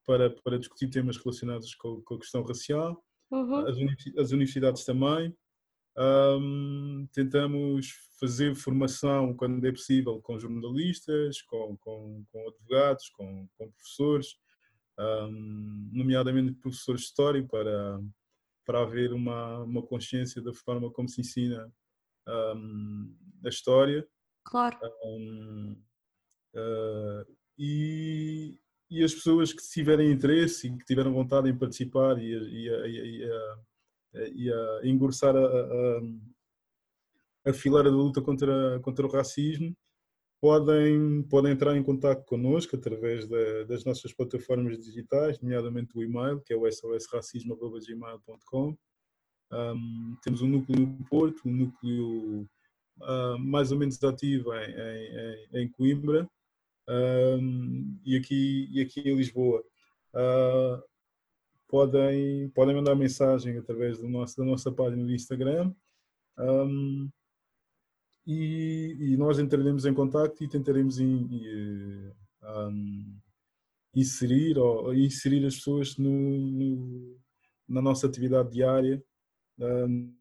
para, 0.08 0.30
para 0.30 0.58
discutir 0.58 0.90
temas 0.90 1.18
relacionados 1.18 1.76
com, 1.76 2.02
com 2.02 2.16
a 2.16 2.20
questão 2.20 2.42
racial. 2.42 3.04
Uhum. 3.30 3.68
As, 3.68 3.78
as 4.18 4.32
universidades 4.32 4.86
também. 4.86 5.36
Um, 6.00 7.08
tentamos 7.12 7.90
fazer 8.20 8.56
formação 8.56 9.36
quando 9.36 9.66
é 9.66 9.72
possível 9.72 10.22
com 10.22 10.40
jornalistas, 10.40 11.42
com, 11.42 11.76
com, 11.78 12.24
com 12.32 12.48
advogados, 12.48 13.10
com, 13.10 13.48
com 13.58 13.72
professores, 13.72 14.36
um, 14.98 15.90
nomeadamente 15.92 16.54
professores 16.54 17.02
de 17.02 17.08
história, 17.08 17.44
para, 17.46 18.00
para 18.66 18.82
haver 18.82 19.12
uma, 19.12 19.64
uma 19.64 19.82
consciência 19.82 20.42
da 20.42 20.54
forma 20.54 20.90
como 20.92 21.10
se 21.10 21.22
ensina 21.22 21.70
um, 22.28 23.14
a 23.44 23.50
história. 23.50 24.08
Claro. 24.46 24.78
Uh, 26.56 27.26
e, 27.58 28.60
e 28.90 29.04
as 29.04 29.14
pessoas 29.14 29.52
que 29.52 29.62
tiverem 29.62 30.12
interesse 30.12 30.68
e 30.68 30.78
que 30.78 30.86
tiveram 30.86 31.14
vontade 31.14 31.50
em 31.50 31.58
participar 31.58 32.18
e, 32.18 32.32
e, 32.32 32.70
e, 32.70 33.18
e 33.18 33.24
a, 33.24 33.58
e 34.34 34.52
a 34.52 34.88
engrossar 34.88 35.36
a, 35.36 35.46
a, 35.46 36.02
a 37.48 37.54
fileira 37.54 37.92
da 37.92 37.98
luta 37.98 38.22
contra, 38.22 38.80
contra 38.80 39.06
o 39.06 39.10
racismo, 39.10 39.76
podem, 40.42 41.24
podem 41.24 41.52
entrar 41.52 41.76
em 41.76 41.84
contato 41.84 42.24
connosco 42.26 42.76
através 42.76 43.28
da, 43.28 43.64
das 43.66 43.84
nossas 43.84 44.14
plataformas 44.14 44.80
digitais, 44.80 45.42
nomeadamente 45.42 45.98
o 45.98 46.04
e-mail, 46.04 46.42
que 46.42 46.54
é 46.54 46.58
o 46.58 46.72
sosracismo.gmail.com. 46.72 48.78
Um, 49.50 50.18
temos 50.24 50.42
um 50.42 50.48
núcleo 50.48 50.80
no 50.80 51.06
Porto, 51.06 51.42
um 51.46 51.54
núcleo 51.54 52.42
uh, 53.02 53.40
mais 53.40 53.72
ou 53.72 53.78
menos 53.78 54.02
ativo 54.04 54.54
em, 54.54 54.72
em, 54.72 55.48
em 55.62 55.72
Coimbra 55.72 56.30
um, 56.88 58.00
e, 58.06 58.16
aqui, 58.16 58.68
e 58.72 58.82
aqui 58.82 59.02
em 59.02 59.16
Lisboa. 59.16 59.64
Uh, 60.14 60.84
podem, 61.68 62.50
podem 62.50 62.76
mandar 62.76 62.96
mensagem 62.96 63.58
através 63.58 63.98
do 64.00 64.08
nosso, 64.08 64.38
da 64.38 64.46
nossa 64.46 64.72
página 64.72 65.04
do 65.04 65.14
Instagram 65.14 65.74
um, 66.40 67.10
e, 68.26 68.96
e, 69.00 69.18
nós 69.18 69.38
entraremos 69.38 69.86
em 69.86 69.94
contato 69.94 70.44
e 70.44 70.48
tentaremos 70.48 71.00
in, 71.00 72.12
um, 72.44 73.20
inserir, 73.94 74.58
ou, 74.58 74.94
inserir 74.94 75.46
as 75.46 75.56
pessoas 75.56 75.98
no, 75.98 76.10
no, 76.10 77.20
na 77.68 77.82
nossa 77.82 78.08
atividade 78.08 78.52
diária 78.52 79.04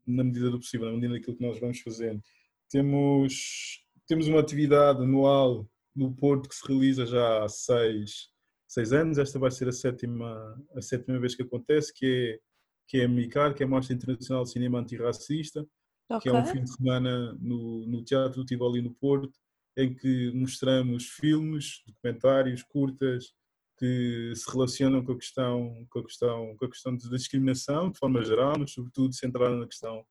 na 0.06 0.24
medida 0.24 0.50
do 0.50 0.58
possível, 0.58 0.86
na 0.86 0.94
medida 0.94 1.14
daquilo 1.14 1.36
que 1.36 1.46
nós 1.46 1.60
vamos 1.60 1.80
fazendo. 1.80 2.22
Temos, 2.70 3.84
temos 4.06 4.28
uma 4.28 4.40
atividade 4.40 5.02
anual 5.02 5.68
no 5.96 6.14
Porto 6.14 6.48
que 6.48 6.54
se 6.54 6.66
realiza 6.68 7.06
já 7.06 7.44
há 7.44 7.48
seis, 7.48 8.28
seis 8.68 8.92
anos. 8.92 9.18
Esta 9.18 9.38
vai 9.38 9.50
ser 9.50 9.68
a 9.68 9.72
sétima, 9.72 10.62
a 10.76 10.82
sétima 10.82 11.18
vez 11.18 11.34
que 11.34 11.42
acontece, 11.42 11.92
que 11.92 12.06
é, 12.06 12.38
que 12.86 12.98
é 12.98 13.04
a 13.04 13.08
MICAR, 13.08 13.54
que 13.54 13.62
é 13.62 13.66
a 13.66 13.68
Mostra 13.68 13.94
Internacional 13.94 14.44
de 14.44 14.50
Cinema 14.50 14.78
Antirracista, 14.78 15.66
okay. 16.08 16.20
que 16.20 16.36
é 16.36 16.40
um 16.40 16.44
fim 16.44 16.62
de 16.62 16.72
semana 16.72 17.32
no, 17.40 17.86
no 17.86 18.04
Teatro 18.04 18.42
do 18.42 18.46
Tivoli 18.46 18.82
no 18.82 18.94
Porto, 18.94 19.32
em 19.76 19.94
que 19.94 20.30
mostramos 20.32 21.08
filmes, 21.08 21.82
documentários, 21.86 22.62
curtas, 22.62 23.32
que 23.78 24.32
se 24.34 24.50
relacionam 24.50 25.04
com 25.04 25.12
a 25.12 25.18
questão, 25.18 25.86
com 25.90 25.98
a 25.98 26.02
questão, 26.02 26.56
com 26.56 26.64
a 26.64 26.70
questão 26.70 26.96
da 26.96 27.16
discriminação, 27.16 27.90
de 27.90 27.98
forma 27.98 28.24
geral, 28.24 28.54
mas 28.58 28.72
sobretudo 28.72 29.14
centrada 29.14 29.54
na 29.54 29.66
questão, 29.66 30.02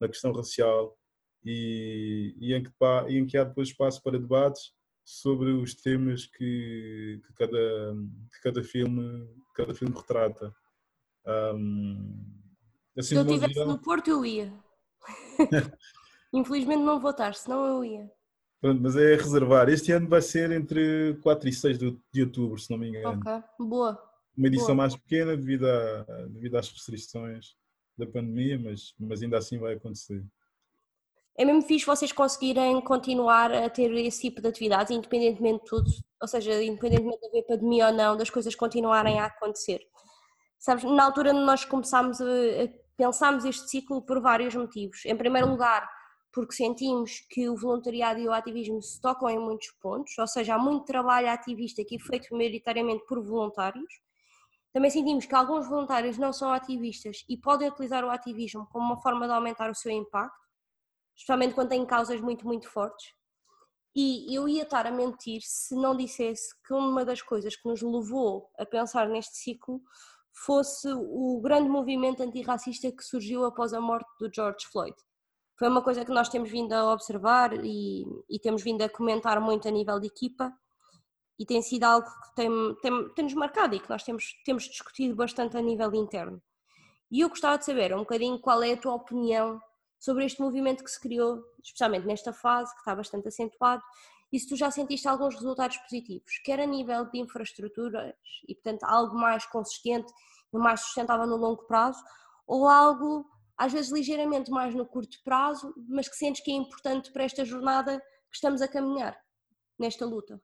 na 0.00 0.08
questão 0.08 0.32
racial 0.32 0.96
e, 1.44 2.34
e, 2.36 2.52
em 2.52 2.62
que, 2.62 2.70
e 3.08 3.18
em 3.18 3.26
que 3.26 3.36
há 3.36 3.44
depois 3.44 3.68
espaço 3.68 4.02
para 4.02 4.18
debates 4.18 4.72
sobre 5.04 5.50
os 5.50 5.74
temas 5.74 6.26
que, 6.26 7.20
que, 7.26 7.34
cada, 7.34 7.94
que 8.32 8.42
cada, 8.42 8.62
filme, 8.62 9.28
cada 9.54 9.74
filme 9.74 9.94
retrata. 9.94 10.54
Um, 11.26 12.24
assim, 12.96 13.08
Se 13.08 13.16
eu 13.16 13.26
estivesse 13.26 13.64
no 13.64 13.78
Porto, 13.78 14.08
eu 14.08 14.24
ia. 14.24 14.52
Infelizmente 16.32 16.82
não 16.82 17.00
vou 17.00 17.10
estar, 17.10 17.34
senão 17.34 17.66
eu 17.66 17.84
ia. 17.84 18.10
Pronto, 18.60 18.80
mas 18.80 18.96
é 18.96 19.16
reservar. 19.16 19.68
Este 19.68 19.92
ano 19.92 20.08
vai 20.08 20.22
ser 20.22 20.52
entre 20.52 21.18
4 21.22 21.48
e 21.48 21.52
6 21.52 21.78
de, 21.78 21.98
de 22.12 22.22
outubro, 22.22 22.58
se 22.58 22.70
não 22.70 22.78
me 22.78 22.88
engano. 22.88 23.18
Ok, 23.18 23.42
boa. 23.58 24.00
Uma 24.36 24.46
edição 24.46 24.68
boa. 24.68 24.76
mais 24.76 24.96
pequena 24.96 25.36
devido, 25.36 25.66
a, 25.66 26.04
devido 26.28 26.56
às 26.56 26.70
restrições 26.70 27.56
da 27.98 28.06
pandemia, 28.06 28.58
mas, 28.58 28.94
mas 28.98 29.22
ainda 29.22 29.36
assim 29.36 29.58
vai 29.58 29.74
acontecer 29.74 30.24
é 31.36 31.44
mesmo 31.44 31.62
fixe 31.62 31.86
vocês 31.86 32.12
conseguirem 32.12 32.80
continuar 32.82 33.52
a 33.52 33.70
ter 33.70 33.90
esse 33.92 34.20
tipo 34.20 34.40
de 34.40 34.48
atividades, 34.48 34.90
independentemente 34.90 35.64
de 35.64 35.70
tudo, 35.70 35.90
ou 36.20 36.28
seja, 36.28 36.62
independentemente 36.62 37.20
de 37.20 37.26
haver 37.28 37.46
pandemia 37.46 37.86
ou 37.86 37.92
não, 37.92 38.16
das 38.16 38.28
coisas 38.28 38.54
continuarem 38.54 39.18
a 39.18 39.26
acontecer. 39.26 39.80
Sabes, 40.58 40.84
na 40.84 41.04
altura 41.04 41.32
nós 41.32 41.64
começámos 41.64 42.20
a, 42.20 42.24
a 42.24 42.82
pensámos 42.96 43.44
este 43.44 43.68
ciclo 43.68 44.02
por 44.02 44.20
vários 44.20 44.54
motivos. 44.54 45.04
Em 45.06 45.16
primeiro 45.16 45.48
lugar, 45.48 45.88
porque 46.32 46.54
sentimos 46.54 47.20
que 47.30 47.48
o 47.48 47.56
voluntariado 47.56 48.20
e 48.20 48.28
o 48.28 48.32
ativismo 48.32 48.80
se 48.82 49.00
tocam 49.00 49.28
em 49.28 49.38
muitos 49.38 49.70
pontos, 49.80 50.16
ou 50.18 50.26
seja, 50.26 50.54
há 50.54 50.58
muito 50.58 50.84
trabalho 50.84 51.30
ativista 51.30 51.80
aqui 51.80 51.98
feito 51.98 52.28
maioritariamente 52.34 53.04
por 53.06 53.22
voluntários. 53.24 54.00
Também 54.72 54.90
sentimos 54.90 55.26
que 55.26 55.34
alguns 55.34 55.68
voluntários 55.68 56.16
não 56.18 56.32
são 56.32 56.50
ativistas 56.52 57.24
e 57.28 57.36
podem 57.36 57.68
utilizar 57.68 58.04
o 58.04 58.10
ativismo 58.10 58.66
como 58.70 58.84
uma 58.84 59.00
forma 59.02 59.26
de 59.26 59.32
aumentar 59.32 59.70
o 59.70 59.74
seu 59.74 59.90
impacto 59.90 60.41
especialmente 61.16 61.54
quando 61.54 61.70
tem 61.70 61.84
causas 61.86 62.20
muito, 62.20 62.46
muito 62.46 62.68
fortes. 62.68 63.12
E 63.94 64.34
eu 64.34 64.48
ia 64.48 64.62
estar 64.62 64.86
a 64.86 64.90
mentir 64.90 65.42
se 65.42 65.74
não 65.74 65.94
dissesse 65.94 66.54
que 66.66 66.72
uma 66.72 67.04
das 67.04 67.20
coisas 67.20 67.54
que 67.54 67.68
nos 67.68 67.82
levou 67.82 68.50
a 68.58 68.64
pensar 68.64 69.06
neste 69.06 69.36
ciclo 69.36 69.82
fosse 70.32 70.88
o 70.90 71.40
grande 71.42 71.68
movimento 71.68 72.22
antirracista 72.22 72.90
que 72.90 73.04
surgiu 73.04 73.44
após 73.44 73.74
a 73.74 73.80
morte 73.80 74.08
do 74.18 74.32
George 74.32 74.66
Floyd. 74.66 74.96
Foi 75.58 75.68
uma 75.68 75.82
coisa 75.82 76.04
que 76.04 76.10
nós 76.10 76.30
temos 76.30 76.50
vindo 76.50 76.72
a 76.72 76.90
observar 76.92 77.52
e, 77.64 78.04
e 78.30 78.38
temos 78.40 78.62
vindo 78.62 78.82
a 78.82 78.88
comentar 78.88 79.38
muito 79.40 79.68
a 79.68 79.70
nível 79.70 80.00
de 80.00 80.06
equipa 80.06 80.52
e 81.38 81.44
tem 81.44 81.60
sido 81.60 81.84
algo 81.84 82.06
que 82.06 82.34
tem, 82.34 82.50
tem, 82.80 83.08
tem-nos 83.10 83.34
marcado 83.34 83.74
e 83.74 83.80
que 83.80 83.90
nós 83.90 84.02
temos, 84.02 84.24
temos 84.44 84.64
discutido 84.64 85.14
bastante 85.14 85.56
a 85.56 85.60
nível 85.60 85.94
interno. 85.94 86.42
E 87.10 87.20
eu 87.20 87.28
gostava 87.28 87.58
de 87.58 87.66
saber 87.66 87.94
um 87.94 88.00
bocadinho 88.00 88.38
qual 88.38 88.62
é 88.62 88.72
a 88.72 88.76
tua 88.76 88.94
opinião 88.94 89.60
sobre 90.02 90.24
este 90.24 90.40
movimento 90.40 90.82
que 90.82 90.90
se 90.90 91.00
criou, 91.00 91.40
especialmente 91.62 92.04
nesta 92.04 92.32
fase, 92.32 92.72
que 92.72 92.80
está 92.80 92.92
bastante 92.92 93.28
acentuado, 93.28 93.80
e 94.32 94.40
se 94.40 94.48
tu 94.48 94.56
já 94.56 94.68
sentiste 94.68 95.06
alguns 95.06 95.36
resultados 95.36 95.76
positivos, 95.76 96.38
quer 96.44 96.58
a 96.58 96.66
nível 96.66 97.08
de 97.08 97.20
infraestruturas 97.20 98.12
e, 98.48 98.52
portanto, 98.52 98.82
algo 98.82 99.14
mais 99.14 99.46
consistente 99.46 100.12
e 100.52 100.58
mais 100.58 100.80
sustentável 100.80 101.24
no 101.28 101.36
longo 101.36 101.62
prazo, 101.68 102.02
ou 102.48 102.66
algo, 102.66 103.24
às 103.56 103.72
vezes, 103.72 103.92
ligeiramente 103.92 104.50
mais 104.50 104.74
no 104.74 104.84
curto 104.84 105.22
prazo, 105.22 105.72
mas 105.88 106.08
que 106.08 106.16
sentes 106.16 106.42
que 106.42 106.50
é 106.50 106.54
importante 106.54 107.12
para 107.12 107.22
esta 107.22 107.44
jornada 107.44 108.00
que 108.28 108.34
estamos 108.34 108.60
a 108.60 108.66
caminhar 108.66 109.16
nesta 109.78 110.04
luta? 110.04 110.42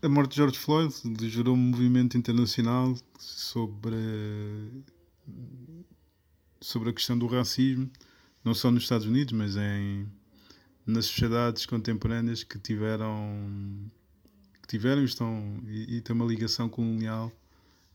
A 0.00 0.08
morte 0.08 0.30
de 0.30 0.36
George 0.36 0.58
Floyd 0.60 0.94
gerou 1.28 1.54
um 1.54 1.58
movimento 1.58 2.16
internacional 2.16 2.94
sobre 3.18 3.96
sobre 6.62 6.90
a 6.90 6.92
questão 6.92 7.18
do 7.18 7.26
racismo, 7.26 7.90
não 8.44 8.54
só 8.54 8.70
nos 8.70 8.84
Estados 8.84 9.06
Unidos, 9.06 9.32
mas 9.32 9.56
em, 9.56 10.06
nas 10.86 11.06
sociedades 11.06 11.66
contemporâneas 11.66 12.42
que 12.42 12.58
tiveram 12.58 13.90
que 14.62 14.68
tiveram 14.68 15.04
estão, 15.04 15.60
e, 15.66 15.96
e 15.96 16.00
tem 16.00 16.14
uma 16.14 16.24
ligação 16.24 16.68
colonial 16.68 17.32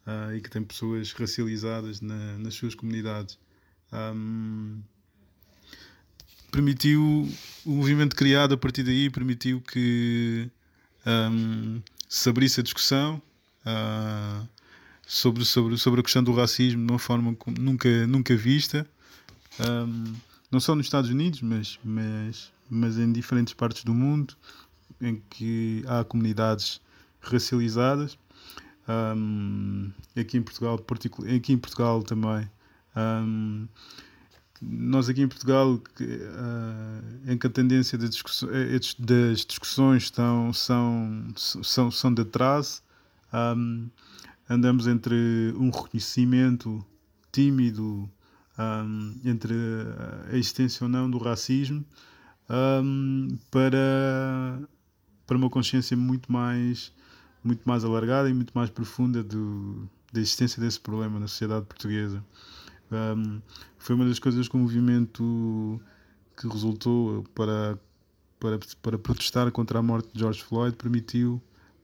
uh, 0.05 0.36
e 0.36 0.41
que 0.41 0.50
tem 0.50 0.63
pessoas 0.63 1.12
racializadas 1.13 2.01
na, 2.01 2.38
nas 2.38 2.55
suas 2.55 2.75
comunidades. 2.75 3.39
Um, 3.91 4.81
permitiu 6.51 7.29
o 7.65 7.71
movimento 7.71 8.15
criado 8.15 8.53
a 8.53 8.57
partir 8.57 8.83
daí 8.83 9.09
permitiu 9.09 9.62
que 9.62 10.50
um, 11.05 11.81
se 12.09 12.29
abrisse 12.29 12.59
a 12.59 12.63
discussão 12.63 13.21
uh, 13.65 14.47
sobre, 15.07 15.45
sobre, 15.45 15.77
sobre 15.77 16.01
a 16.01 16.03
questão 16.03 16.21
do 16.21 16.33
racismo 16.33 16.85
de 16.85 16.91
uma 16.91 16.99
forma 16.99 17.35
nunca, 17.57 18.05
nunca 18.05 18.35
vista, 18.35 18.85
um, 19.59 20.13
não 20.51 20.59
só 20.59 20.75
nos 20.75 20.85
Estados 20.85 21.09
Unidos, 21.09 21.41
mas, 21.41 21.79
mas, 21.83 22.51
mas 22.69 22.97
em 22.99 23.11
diferentes 23.11 23.53
partes 23.53 23.85
do 23.85 23.93
mundo 23.93 24.35
em 25.01 25.21
que 25.29 25.83
há 25.87 26.03
comunidades 26.03 26.81
racializadas. 27.21 28.17
Um, 28.87 29.91
aqui 30.17 30.37
em 30.37 30.41
Portugal, 30.41 30.79
aqui 31.35 31.53
em 31.53 31.57
Portugal 31.57 32.03
também. 32.03 32.49
Um, 32.95 33.67
nós 34.61 35.07
aqui 35.07 35.21
em 35.21 35.27
Portugal, 35.27 35.73
uh, 35.73 37.31
em 37.31 37.37
que 37.37 37.47
a 37.47 37.49
tendência 37.49 37.97
das 37.97 38.09
discussões, 38.09 38.51
eh, 38.51 38.79
das 38.99 39.45
discussões 39.45 40.03
estão, 40.03 40.51
são, 40.51 41.27
são, 41.35 41.91
são 41.91 42.13
de 42.13 42.23
atraso, 42.23 42.81
um, 43.33 43.87
andamos 44.49 44.87
entre 44.87 45.53
um 45.57 45.69
reconhecimento 45.69 46.85
tímido 47.31 48.09
um, 48.57 49.15
entre 49.23 49.53
a 50.31 50.35
existência 50.35 50.83
ou 50.83 50.89
não 50.89 51.09
do 51.09 51.17
racismo 51.17 51.85
um, 52.49 53.37
para, 53.51 54.59
para 55.25 55.37
uma 55.37 55.49
consciência 55.49 55.95
muito 55.95 56.31
mais, 56.31 56.93
muito 57.43 57.61
mais 57.65 57.83
alargada 57.83 58.29
e 58.29 58.33
muito 58.33 58.51
mais 58.55 58.69
profunda 58.69 59.23
do, 59.23 59.87
da 60.11 60.19
existência 60.19 60.61
desse 60.61 60.79
problema 60.79 61.19
na 61.19 61.27
sociedade 61.27 61.65
portuguesa. 61.65 62.23
Um, 62.91 63.41
foi 63.77 63.95
uma 63.95 64.05
das 64.05 64.17
coisas 64.17 64.47
que 64.47 64.55
o 64.55 64.59
movimento 64.59 65.79
que 66.37 66.47
resultou 66.47 67.23
para, 67.35 67.77
para, 68.39 68.59
para 68.81 68.97
protestar 68.97 69.51
contra 69.51 69.79
a 69.79 69.83
morte 69.83 70.09
de 70.13 70.19
George 70.19 70.41
Floyd 70.43 70.75
permitiu 70.75 71.41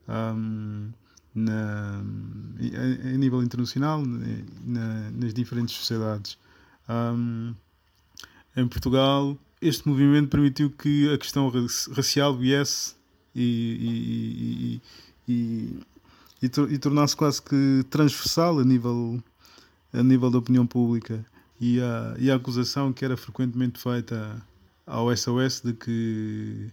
um, 0.08 0.92
na, 1.34 2.02
a, 2.60 3.08
a, 3.08 3.18
nível 3.18 3.42
internacional 3.42 4.04
na, 4.66 5.12
nas 5.12 5.34
diferentes 5.34 5.76
sociedades. 5.76 6.38
Um, 6.90 7.54
em 8.56 8.68
Portugal, 8.68 9.38
este 9.62 9.88
movimento 9.88 10.30
permitiu 10.30 10.70
que 10.70 11.12
a 11.12 11.18
questão 11.18 11.52
racial 11.96 12.38
viesse 12.38 12.96
e, 13.34 14.82
e, 15.28 15.32
e, 15.34 15.80
e, 16.42 16.48
e 16.70 16.78
tornasse 16.78 17.16
quase 17.16 17.42
que 17.42 17.86
transversal 17.90 18.60
a 18.60 18.64
nível 18.64 19.24
a 19.94 20.02
nível 20.02 20.30
da 20.32 20.40
opinião 20.40 20.66
pública 20.66 21.24
e 21.62 21.80
a, 21.80 22.16
e 22.18 22.32
a 22.32 22.36
acusação 22.36 22.92
que 22.92 23.06
era 23.06 23.16
frequentemente 23.16 23.80
feita 23.80 24.44
ao 24.86 25.16
SOS 25.16 25.62
de 25.62 25.74
que 25.74 26.72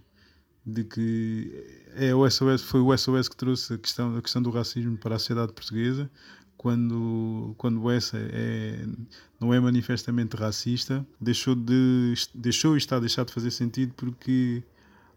de 0.64 0.85
que 0.85 1.85
é 1.95 2.14
o 2.14 2.29
SOS, 2.29 2.62
foi 2.62 2.81
o 2.81 2.97
SOS 2.97 3.29
que 3.29 3.37
trouxe 3.37 3.75
a 3.75 3.79
questão, 3.79 4.17
a 4.17 4.23
questão 4.23 4.43
do 4.43 4.50
racismo 4.50 4.97
para 4.97 5.17
a 5.17 5.19
sociedade 5.19 5.52
portuguesa, 5.52 6.11
quando, 6.57 7.55
quando 7.57 7.90
essa 7.90 8.19
é, 8.19 8.85
não 9.40 9.55
é 9.55 9.59
manifestamente 9.59 10.37
racista, 10.37 11.07
deixou, 11.19 11.55
de, 11.55 12.12
deixou 12.35 12.75
e 12.75 12.79
está 12.79 12.97
a 12.97 13.00
deixar 13.00 13.25
de 13.25 13.33
fazer 13.33 13.50
sentido 13.50 13.95
porque 13.97 14.62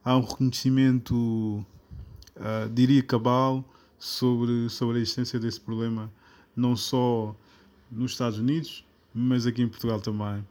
há 0.05 0.15
um 0.15 0.21
reconhecimento, 0.21 1.13
uh, 1.15 2.69
diria 2.73 3.03
cabal, 3.03 3.63
sobre, 3.99 4.69
sobre 4.69 4.97
a 4.97 5.01
existência 5.01 5.39
desse 5.39 5.59
problema, 5.59 6.11
não 6.55 6.75
só 6.75 7.35
nos 7.91 8.11
Estados 8.11 8.39
Unidos, 8.39 8.85
mas 9.13 9.45
aqui 9.45 9.61
em 9.61 9.67
Portugal 9.67 9.99
também. 9.99 10.45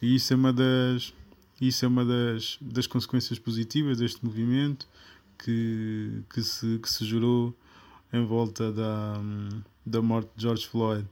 E 0.00 0.14
isso 0.14 0.32
é 0.32 0.36
uma 0.36 0.52
das, 0.52 1.14
isso 1.60 1.84
é 1.84 1.88
uma 1.88 2.04
das, 2.04 2.58
das 2.60 2.86
consequências 2.86 3.38
positivas 3.38 3.98
deste 3.98 4.24
movimento 4.24 4.88
que, 5.38 6.22
que, 6.32 6.42
se, 6.42 6.78
que 6.78 6.88
se 6.90 7.04
gerou 7.04 7.56
em 8.12 8.24
volta 8.24 8.72
da, 8.72 9.20
da 9.84 10.02
morte 10.02 10.30
de 10.36 10.42
George 10.42 10.66
Floyd. 10.66 11.06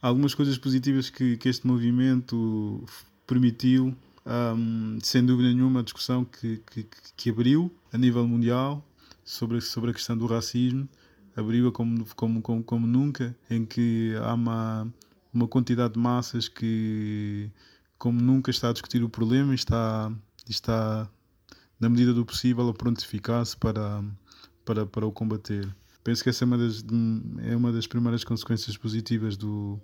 Algumas 0.00 0.34
coisas 0.34 0.58
positivas 0.58 1.10
que, 1.10 1.36
que 1.36 1.48
este 1.48 1.66
movimento 1.66 2.84
permitiu, 3.26 3.96
um, 4.26 4.98
sem 5.02 5.24
dúvida 5.24 5.52
nenhuma, 5.52 5.80
a 5.80 5.82
discussão 5.82 6.24
que, 6.24 6.60
que, 6.70 6.86
que 7.16 7.30
abriu 7.30 7.72
a 7.92 7.98
nível 7.98 8.26
mundial 8.26 8.84
sobre, 9.24 9.60
sobre 9.60 9.90
a 9.90 9.94
questão 9.94 10.16
do 10.16 10.26
racismo 10.26 10.88
abriu-a 11.36 11.72
como, 11.72 12.04
como, 12.14 12.42
como, 12.42 12.62
como 12.62 12.86
nunca, 12.86 13.34
em 13.48 13.64
que 13.64 14.14
há 14.22 14.34
uma, 14.34 14.92
uma 15.32 15.48
quantidade 15.48 15.94
de 15.94 15.98
massas 15.98 16.48
que, 16.48 17.50
como 18.02 18.20
nunca, 18.20 18.50
está 18.50 18.70
a 18.70 18.72
discutir 18.72 19.00
o 19.04 19.08
problema 19.08 19.52
e 19.52 19.54
está, 19.54 20.12
está 20.48 21.08
na 21.78 21.88
medida 21.88 22.12
do 22.12 22.26
possível, 22.26 22.68
a 22.68 22.74
prontificar-se 22.74 23.56
para, 23.56 24.02
para, 24.64 24.84
para 24.84 25.06
o 25.06 25.12
combater. 25.12 25.72
Penso 26.02 26.20
que 26.20 26.28
essa 26.28 26.42
é 26.42 26.46
uma 26.46 26.58
das, 26.58 26.84
é 27.44 27.54
uma 27.54 27.70
das 27.70 27.86
primeiras 27.86 28.24
consequências 28.24 28.76
positivas 28.76 29.36
do, 29.36 29.78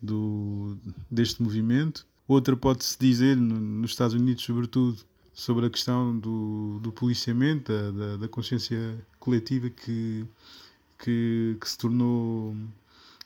do, 0.00 0.78
deste 1.10 1.42
movimento. 1.42 2.06
Outra 2.28 2.56
pode-se 2.56 2.96
dizer, 2.96 3.36
nos 3.36 3.90
Estados 3.90 4.14
Unidos, 4.14 4.44
sobretudo, 4.44 4.98
sobre 5.34 5.66
a 5.66 5.70
questão 5.70 6.16
do, 6.16 6.78
do 6.80 6.92
policiamento, 6.92 7.72
da, 7.72 8.16
da, 8.16 8.28
consciência 8.28 9.04
coletiva 9.18 9.68
que, 9.70 10.24
que, 11.00 11.56
que, 11.60 11.68
se 11.68 11.76
tornou, 11.76 12.54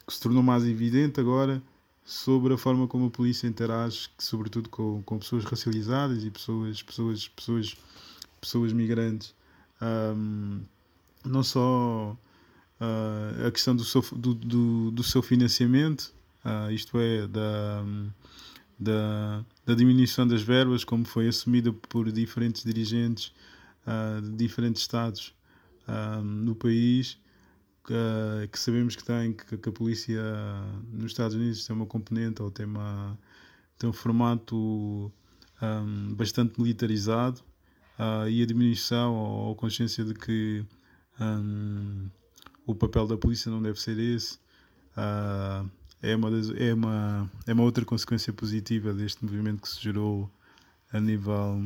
que 0.07 0.15
se 0.15 0.21
tornou 0.23 0.43
mais 0.43 0.65
evidente 0.65 1.21
agora 1.21 1.63
sobre 2.05 2.53
a 2.53 2.59
forma 2.59 2.87
como 2.87 3.07
a 3.07 3.11
polícia 3.11 3.47
interage, 3.47 4.11
sobretudo 4.19 4.69
com, 4.69 5.03
com 5.03 5.19
pessoas 5.19 5.45
racializadas 5.45 6.23
e 6.23 6.31
pessoas, 6.31 6.83
pessoas, 6.83 7.29
pessoas, 7.29 7.77
pessoas 8.41 8.73
migrantes. 8.73 9.35
Um, 9.81 10.61
não 11.25 11.43
só 11.43 12.17
uh, 12.81 13.47
a 13.47 13.51
questão 13.51 13.75
do 13.75 13.85
seu, 13.85 14.03
do, 14.13 14.35
do, 14.35 14.91
do 14.91 15.03
seu 15.03 15.23
financiamento, 15.23 16.13
uh, 16.45 16.71
isto 16.71 16.99
é, 16.99 17.27
da, 17.27 17.83
da, 18.79 19.45
da, 19.65 19.75
diminuição 19.75 20.27
das 20.27 20.43
verbas, 20.43 20.85
como 20.85 21.07
foi 21.07 21.27
assumida 21.27 21.73
por 21.73 22.13
diferentes 22.13 22.63
dirigentes 22.63 23.33
uh, 23.87 24.21
de 24.21 24.37
diferentes 24.37 24.83
estados 24.83 25.33
no 26.23 26.55
país, 26.55 27.19
que, 27.85 28.49
que 28.51 28.59
sabemos 28.59 28.97
que 28.97 29.05
tem 29.05 29.33
que, 29.33 29.57
que, 29.59 29.69
a 29.69 29.73
polícia 29.73 30.23
nos 30.91 31.13
Estados 31.13 31.35
Unidos 31.35 31.67
tem 31.67 31.77
uma 31.77 31.87
componente 31.87 32.43
ou 32.43 32.51
tem, 32.51 32.67
uma, 32.67 33.19
tem 33.79 33.89
um 33.89 33.93
formato 33.93 35.13
um, 35.63 36.15
bastante 36.15 36.59
militarizado 36.61 37.41
uh, 37.99 38.29
e 38.29 38.43
a 38.43 38.47
diminuição 38.47 39.15
ou 39.15 39.53
a 39.53 39.55
consciência 39.55 40.05
de 40.05 40.15
que 40.15 40.65
um, 41.21 42.09
o 42.67 42.75
papel 42.75 43.07
da 43.07 43.17
polícia 43.17 43.51
não 43.51 43.63
deve 43.63 43.81
ser 43.81 43.99
esse 43.99 44.39
uh, 44.97 45.69
é, 46.03 46.17
uma 46.17 46.29
é, 46.59 46.75
uma, 46.75 47.31
é 47.47 47.53
uma 47.53 47.63
outra 47.63 47.85
consequência 47.85 48.33
positiva 48.33 48.93
deste 48.93 49.25
movimento 49.25 49.63
que 49.63 49.69
se 49.69 49.81
gerou 49.81 50.31
a 50.93 51.01
nível, 51.01 51.63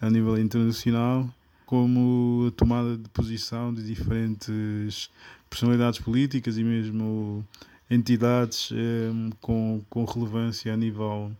a 0.00 0.10
nível 0.10 0.38
internacional 0.38 1.28
como 1.68 2.46
a 2.48 2.50
tomada 2.52 2.96
de 2.96 3.10
posição 3.10 3.74
de 3.74 3.84
diferentes 3.84 5.10
personalidades 5.50 6.00
políticas 6.00 6.56
e 6.56 6.64
mesmo 6.64 7.46
entidades 7.90 8.70
eh, 8.72 9.10
com, 9.38 9.84
com 9.90 10.02
relevância 10.06 10.72
a 10.72 10.76
nível, 10.78 11.30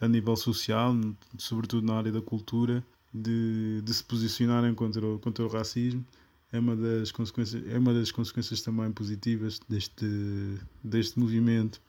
a 0.00 0.08
nível 0.08 0.34
social, 0.34 0.96
sobretudo 1.36 1.86
na 1.86 1.92
área 1.92 2.10
da 2.10 2.22
cultura, 2.22 2.82
de, 3.12 3.82
de 3.82 3.92
se 3.92 4.02
posicionarem 4.02 4.74
contra 4.74 5.06
o, 5.06 5.18
contra 5.18 5.44
o 5.44 5.48
racismo. 5.48 6.02
É 6.50 6.58
uma, 6.58 6.74
das 6.74 7.12
consequências, 7.12 7.62
é 7.68 7.78
uma 7.78 7.92
das 7.92 8.10
consequências 8.10 8.62
também 8.62 8.90
positivas 8.92 9.60
deste, 9.68 10.06
deste 10.82 11.18
movimento. 11.20 11.82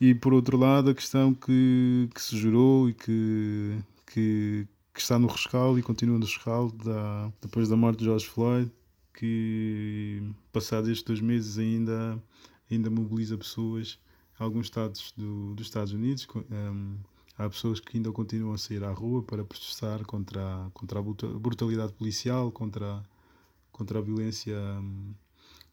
E 0.00 0.12
por 0.12 0.32
outro 0.32 0.56
lado, 0.56 0.90
a 0.90 0.94
questão 0.94 1.32
que, 1.32 2.08
que 2.12 2.20
se 2.20 2.36
gerou 2.36 2.88
e 2.88 2.94
que, 2.94 3.78
que, 4.12 4.66
que 4.92 5.00
está 5.00 5.18
no 5.18 5.26
rescaldo 5.26 5.78
e 5.78 5.82
continua 5.82 6.18
no 6.18 6.24
rescaldo 6.24 6.76
da, 6.84 7.32
depois 7.40 7.68
da 7.68 7.76
morte 7.76 8.00
de 8.00 8.04
George 8.04 8.26
Floyd, 8.26 8.70
que 9.14 10.22
passados 10.52 10.88
estes 10.88 11.04
dois 11.04 11.20
meses 11.20 11.58
ainda, 11.58 12.22
ainda 12.70 12.90
mobiliza 12.90 13.36
pessoas, 13.36 13.98
alguns 14.38 14.66
estados 14.66 15.12
do, 15.16 15.54
dos 15.54 15.66
Estados 15.66 15.92
Unidos. 15.92 16.26
Um, 16.50 16.96
há 17.38 17.48
pessoas 17.48 17.80
que 17.80 17.96
ainda 17.96 18.12
continuam 18.12 18.54
a 18.54 18.58
sair 18.58 18.84
à 18.84 18.90
rua 18.90 19.22
para 19.22 19.44
protestar 19.44 20.04
contra, 20.04 20.70
contra 20.74 20.98
a 20.98 21.02
brutalidade 21.02 21.92
policial, 21.94 22.50
contra, 22.52 23.02
contra 23.70 23.98
a 23.98 24.02
violência 24.02 24.56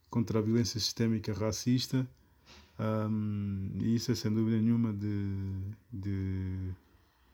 contra 0.10 0.40
a 0.40 0.42
violência 0.42 0.80
sistémica 0.80 1.32
racista 1.34 2.10
um, 2.80 3.72
e 3.76 3.96
isso 3.96 4.12
é 4.12 4.16
sem 4.16 4.32
dúvida 4.32 4.58
nenhuma 4.58 4.94
de, 4.94 5.76
de, 5.92 6.72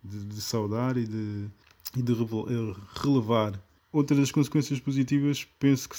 de, 0.04 0.26
de 0.26 0.42
saudar 0.42 0.98
e 0.98 1.06
de, 1.06 1.48
e 1.96 2.02
de 2.02 2.14
eh, 2.14 2.76
relevar. 2.96 3.60
Outra 3.92 4.16
das 4.16 4.32
consequências 4.32 4.80
positivas 4.80 5.48
penso 5.60 5.90
que 5.90 5.96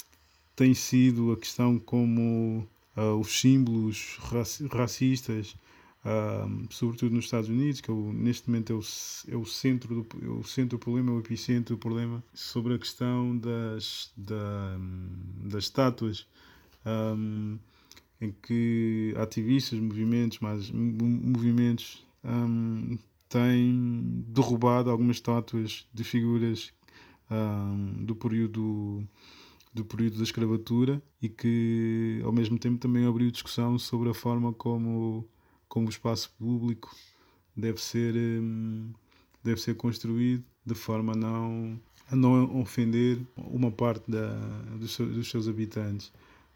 tem 0.55 0.73
sido 0.73 1.31
a 1.31 1.37
questão 1.37 1.79
como 1.79 2.67
uh, 2.95 3.19
os 3.19 3.39
símbolos 3.39 4.17
racistas, 4.71 5.55
uh, 6.05 6.67
sobretudo 6.69 7.15
nos 7.15 7.25
Estados 7.25 7.49
Unidos, 7.49 7.81
que 7.81 7.89
é 7.89 7.93
o, 7.93 8.11
neste 8.13 8.49
momento 8.49 8.73
é 8.73 8.75
o, 8.75 8.81
é 9.33 9.35
o, 9.35 9.45
centro 9.45 10.03
do, 10.03 10.25
é 10.25 10.29
o 10.29 10.43
centro 10.43 10.77
do 10.77 10.79
problema, 10.79 11.11
é 11.11 11.15
o 11.15 11.19
epicentro 11.19 11.75
do 11.75 11.79
problema, 11.79 12.23
sobre 12.33 12.75
a 12.75 12.79
questão 12.79 13.37
das, 13.37 14.11
da, 14.15 14.77
das 15.43 15.63
estátuas. 15.65 16.27
Um, 16.85 17.57
em 18.19 18.31
que 18.41 19.13
ativistas, 19.17 19.79
movimentos, 19.79 20.39
mais 20.39 20.71
movimentos 20.71 22.03
um, 22.23 22.97
têm 23.29 24.23
derrubado 24.27 24.89
algumas 24.89 25.17
estátuas 25.17 25.87
de 25.93 26.03
figuras 26.03 26.73
um, 27.29 28.05
do 28.05 28.15
período 28.15 29.05
do 29.73 29.85
período 29.85 30.17
da 30.17 30.23
escravatura 30.23 31.01
e 31.21 31.29
que 31.29 32.19
ao 32.23 32.31
mesmo 32.31 32.57
tempo 32.57 32.79
também 32.79 33.05
abriu 33.05 33.29
discussão 33.29 33.77
sobre 33.77 34.09
a 34.09 34.13
forma 34.13 34.53
como 34.53 35.27
como 35.67 35.87
o 35.87 35.89
espaço 35.89 36.33
público 36.37 36.95
deve 37.55 37.81
ser 37.81 38.15
um, 38.15 38.91
deve 39.43 39.61
ser 39.61 39.75
construído 39.75 40.43
de 40.65 40.75
forma 40.75 41.13
a 41.13 41.15
não 41.15 41.79
a 42.09 42.15
não 42.15 42.61
ofender 42.61 43.19
uma 43.35 43.69
parte 43.69 44.09
da, 44.09 44.33
dos, 44.79 44.95
seus, 44.95 45.13
dos 45.13 45.29
seus 45.29 45.47
habitantes. 45.47 46.07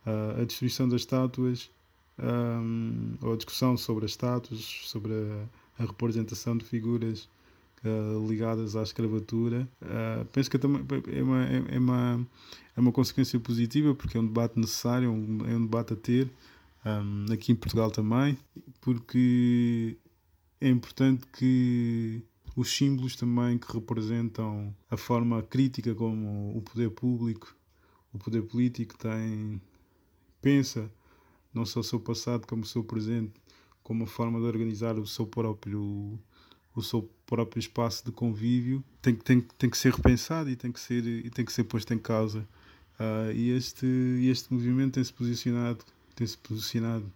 Uh, 0.05 0.41
a 0.41 0.45
destruição 0.45 0.87
das 0.87 1.01
estátuas 1.01 1.69
um, 2.17 3.15
ou 3.21 3.33
a 3.33 3.35
discussão 3.35 3.75
sobre 3.75 4.05
as 4.05 4.11
estátuas 4.11 4.61
sobre 4.85 5.13
a, 5.13 5.45
a 5.77 5.83
representação 5.83 6.57
de 6.57 6.65
figuras 6.65 7.29
uh, 7.83 8.27
ligadas 8.27 8.75
à 8.75 8.83
escravatura. 8.83 9.67
Uh, 9.81 10.25
penso 10.25 10.49
que 10.49 10.57
é, 10.57 10.59
é 10.59 11.23
uma, 11.23 11.45
é, 11.45 11.77
uma, 11.77 12.27
é 12.75 12.79
uma 12.79 12.91
consequência 12.91 13.39
positiva, 13.39 13.93
porque 13.95 14.17
é 14.17 14.19
um 14.19 14.25
debate 14.25 14.59
necessário, 14.59 15.07
é 15.07 15.09
um, 15.09 15.37
é 15.47 15.55
um 15.55 15.61
debate 15.61 15.93
a 15.93 15.95
ter, 15.95 16.29
um, 16.85 17.31
aqui 17.33 17.51
em 17.51 17.55
Portugal 17.55 17.91
também, 17.91 18.37
porque 18.79 19.97
é 20.59 20.69
importante 20.69 21.25
que 21.27 22.23
os 22.55 22.69
símbolos 22.75 23.15
também 23.15 23.57
que 23.57 23.71
representam 23.71 24.75
a 24.89 24.97
forma 24.97 25.41
crítica 25.41 25.95
como 25.95 26.55
o 26.55 26.61
poder 26.61 26.89
público, 26.91 27.55
o 28.13 28.19
poder 28.19 28.41
político 28.41 28.97
tem, 28.97 29.61
pensa, 30.41 30.91
não 31.53 31.65
só 31.65 31.79
o 31.79 31.83
seu 31.83 31.99
passado 31.99 32.45
como 32.45 32.63
o 32.63 32.67
seu 32.67 32.83
presente, 32.83 33.33
como 33.83 34.05
forma 34.05 34.39
de 34.39 34.45
organizar 34.45 34.97
o 34.97 35.05
seu 35.07 35.25
próprio 35.25 36.19
o 36.75 36.81
seu 36.81 37.09
próprio 37.25 37.59
espaço 37.59 38.05
de 38.05 38.11
convívio 38.11 38.83
tem, 39.01 39.15
tem, 39.15 39.41
tem 39.41 39.69
que 39.69 39.77
ser 39.77 39.93
repensado 39.93 40.49
e 40.49 40.55
tem 40.55 40.71
que 40.71 40.79
ser, 40.79 41.05
e 41.05 41.29
tem 41.29 41.43
que 41.43 41.51
ser 41.51 41.65
posto 41.65 41.93
em 41.93 41.97
causa. 41.99 42.47
Uh, 42.99 43.31
e 43.33 43.49
este, 43.51 43.85
este 44.29 44.53
movimento 44.53 44.93
tem-se 44.93 45.11
posicionado, 45.11 45.83
tem 46.15 46.25
-se 46.25 46.37
posicionado 46.37 47.11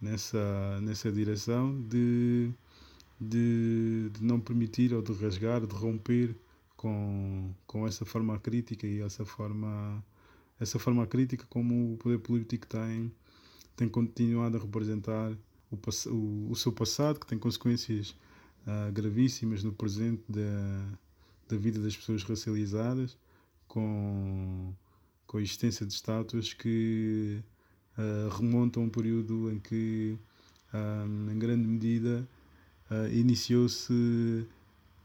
nessa, 0.00 0.80
nessa 0.82 1.10
direção 1.10 1.80
de, 1.88 2.50
de, 3.20 4.10
de, 4.10 4.24
não 4.24 4.38
permitir 4.40 4.92
ou 4.92 5.00
de 5.00 5.12
rasgar, 5.12 5.66
de 5.66 5.74
romper 5.74 6.34
com, 6.76 7.50
com 7.66 7.86
essa 7.86 8.04
forma 8.04 8.38
crítica 8.38 8.86
e 8.86 9.00
essa 9.00 9.24
forma, 9.24 10.04
essa 10.60 10.78
forma 10.78 11.06
crítica 11.06 11.46
como 11.48 11.94
o 11.94 11.96
poder 11.96 12.18
político 12.18 12.66
tem, 12.66 13.12
tem 13.76 13.88
continuado 13.88 14.58
a 14.58 14.60
representar 14.60 15.32
o, 15.72 16.10
o, 16.10 16.50
o 16.50 16.56
seu 16.56 16.72
passado, 16.72 17.18
que 17.18 17.26
tem 17.26 17.38
consequências 17.38 18.14
uh, 18.66 18.92
gravíssimas 18.92 19.64
no 19.64 19.72
presente 19.72 20.22
da, 20.28 20.98
da 21.48 21.56
vida 21.56 21.80
das 21.80 21.96
pessoas 21.96 22.22
racializadas, 22.22 23.16
com, 23.66 24.72
com 25.26 25.38
a 25.38 25.40
existência 25.40 25.86
de 25.86 25.92
estátuas 25.92 26.52
que 26.52 27.40
uh, 27.98 28.28
remontam 28.36 28.82
a 28.82 28.86
um 28.86 28.90
período 28.90 29.50
em 29.50 29.58
que, 29.58 30.18
um, 30.74 31.30
em 31.30 31.38
grande 31.38 31.66
medida, 31.66 32.28
uh, 32.90 33.12
iniciou-se 33.12 34.46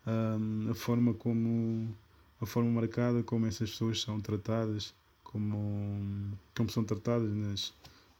um, 0.06 0.72
a 0.72 0.76
forma 0.76 1.14
como 1.14 1.96
a 2.40 2.46
forma 2.46 2.70
marcada 2.70 3.24
como 3.24 3.48
essas 3.48 3.72
pessoas 3.72 4.02
são 4.02 4.20
tratadas, 4.20 4.94
como, 5.24 6.38
como 6.56 6.70
são 6.70 6.84
tratadas 6.84 7.32
nas, 7.34 7.74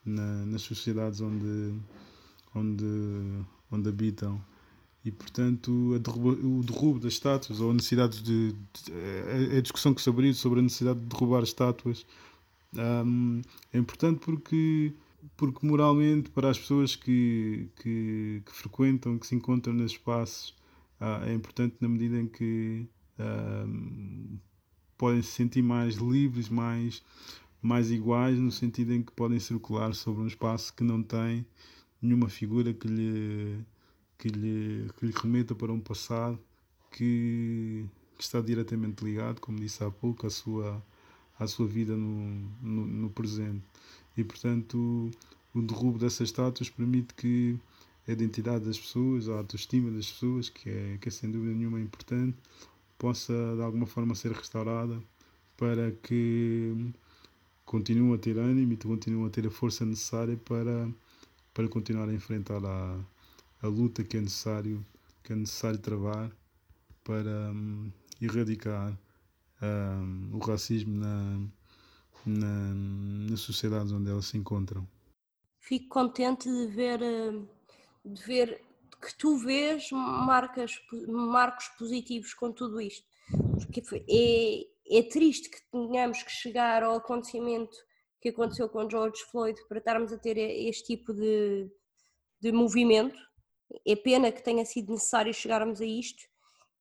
na, 0.04 0.46
nas 0.46 0.62
sociedades 0.62 1.20
onde, 1.20 1.74
onde, 2.58 2.84
onde 3.70 3.88
habitam. 3.88 4.40
E 5.04 5.10
portanto 5.10 5.70
o 5.70 6.62
derrubo 6.62 6.98
das 6.98 7.14
estátuas 7.14 7.60
ou 7.60 7.70
a 7.70 7.74
necessidade 7.74 8.20
de, 8.22 8.52
de 8.52 9.56
a, 9.56 9.60
discussão 9.60 9.94
que 9.94 10.02
se 10.02 10.08
abriu 10.08 10.34
sobre 10.34 10.58
a 10.58 10.62
necessidade 10.62 11.00
de 11.00 11.06
derrubar 11.06 11.42
estátuas 11.42 12.04
um, 12.74 13.40
é 13.72 13.78
importante 13.78 14.20
porque 14.20 14.92
porque 15.36 15.66
moralmente 15.66 16.30
para 16.30 16.50
as 16.50 16.58
pessoas 16.58 16.94
que, 16.94 17.68
que, 17.76 18.42
que 18.44 18.52
frequentam 18.52 19.18
que 19.18 19.26
se 19.26 19.34
encontram 19.34 19.72
nos 19.72 19.92
espaços 19.92 20.50
uh, 21.00 21.24
é 21.24 21.32
importante 21.32 21.76
na 21.80 21.88
medida 21.88 22.18
em 22.18 22.26
que 22.26 22.86
um, 23.18 24.38
podem 24.96 25.22
se 25.22 25.30
sentir 25.30 25.62
mais 25.62 25.94
livres 25.94 26.48
mais 26.48 27.02
mais 27.62 27.90
iguais 27.90 28.38
no 28.38 28.52
sentido 28.52 28.92
em 28.92 29.02
que 29.02 29.12
podem 29.12 29.40
circular 29.40 29.94
sobre 29.94 30.22
um 30.22 30.26
espaço 30.26 30.74
que 30.74 30.84
não 30.84 31.02
tem 31.02 31.46
nenhuma 32.02 32.28
figura 32.28 32.72
que 32.72 32.88
lhe 32.88 33.64
que 34.18 34.28
lhe, 34.28 34.90
que 34.98 35.06
lhe 35.06 35.12
remeta 35.12 35.54
para 35.54 35.72
um 35.72 35.80
passado 35.80 36.38
que, 36.90 37.86
que, 38.16 38.22
está 38.22 38.40
diretamente 38.40 39.04
ligado, 39.04 39.40
como 39.40 39.58
disse 39.60 39.82
há 39.84 39.90
pouco, 39.90 40.26
à 40.26 40.30
sua, 40.30 40.82
à 41.38 41.46
sua 41.46 41.66
vida 41.66 41.96
no, 41.96 42.50
no, 42.60 42.86
no 42.86 43.10
presente. 43.10 43.62
E, 44.16 44.24
portanto, 44.24 44.76
o, 45.54 45.58
o 45.58 45.62
derrubo 45.62 45.98
dessas 45.98 46.28
estátuas 46.28 46.68
permite 46.68 47.14
que 47.14 47.56
a 48.08 48.12
identidade 48.12 48.64
das 48.64 48.78
pessoas, 48.78 49.28
a 49.28 49.34
autoestima 49.34 49.90
das 49.90 50.10
pessoas, 50.10 50.48
que 50.48 50.68
é, 50.68 50.98
que 51.00 51.08
é 51.08 51.12
sem 51.12 51.30
dúvida 51.30 51.54
nenhuma 51.54 51.80
importante, 51.80 52.36
possa 52.98 53.32
de 53.54 53.62
alguma 53.62 53.86
forma 53.86 54.14
ser 54.14 54.32
restaurada 54.32 55.00
para 55.56 55.92
que 56.02 56.92
continuem 57.64 58.14
a 58.14 58.18
ter 58.18 58.38
ânimo 58.38 58.72
e 58.72 58.76
continuem 58.76 59.26
a 59.26 59.30
ter 59.30 59.46
a 59.46 59.50
força 59.50 59.84
necessária 59.84 60.36
para, 60.38 60.88
para 61.58 61.68
continuar 61.68 62.08
a 62.08 62.12
enfrentar 62.12 62.64
a, 62.64 63.04
a 63.60 63.66
luta 63.66 64.04
que 64.04 64.16
é 64.16 64.20
necessário, 64.20 64.86
que 65.24 65.32
é 65.32 65.34
necessário 65.34 65.76
travar 65.80 66.30
para 67.02 67.50
um, 67.50 67.90
erradicar 68.22 68.96
um, 69.60 70.36
o 70.36 70.38
racismo 70.38 70.94
na, 71.00 71.48
na, 72.24 72.74
nas 73.28 73.40
sociedades 73.40 73.90
onde 73.90 74.08
elas 74.08 74.26
se 74.26 74.38
encontram. 74.38 74.86
Fico 75.58 75.88
contente 75.88 76.48
de 76.48 76.68
ver, 76.68 77.02
hum, 77.02 77.48
de 78.04 78.22
ver 78.22 78.62
que 79.02 79.12
tu 79.18 79.36
vês 79.38 79.90
marcas, 79.90 80.80
marcos 81.08 81.66
positivos 81.76 82.34
com 82.34 82.52
tudo 82.52 82.80
isto. 82.80 83.04
Porque 83.56 83.82
é, 84.08 84.96
é 84.96 85.02
triste 85.02 85.50
que 85.50 85.58
tenhamos 85.72 86.22
que 86.22 86.30
chegar 86.30 86.84
ao 86.84 86.98
acontecimento 86.98 87.76
que 88.20 88.30
aconteceu 88.30 88.68
com 88.68 88.88
George 88.88 89.22
Floyd 89.30 89.60
para 89.68 89.78
estarmos 89.78 90.12
a 90.12 90.18
ter 90.18 90.36
este 90.36 90.84
tipo 90.84 91.12
de, 91.12 91.70
de 92.40 92.52
movimento. 92.52 93.18
É 93.86 93.94
pena 93.94 94.32
que 94.32 94.42
tenha 94.42 94.64
sido 94.64 94.92
necessário 94.92 95.32
chegarmos 95.32 95.80
a 95.80 95.86
isto, 95.86 96.22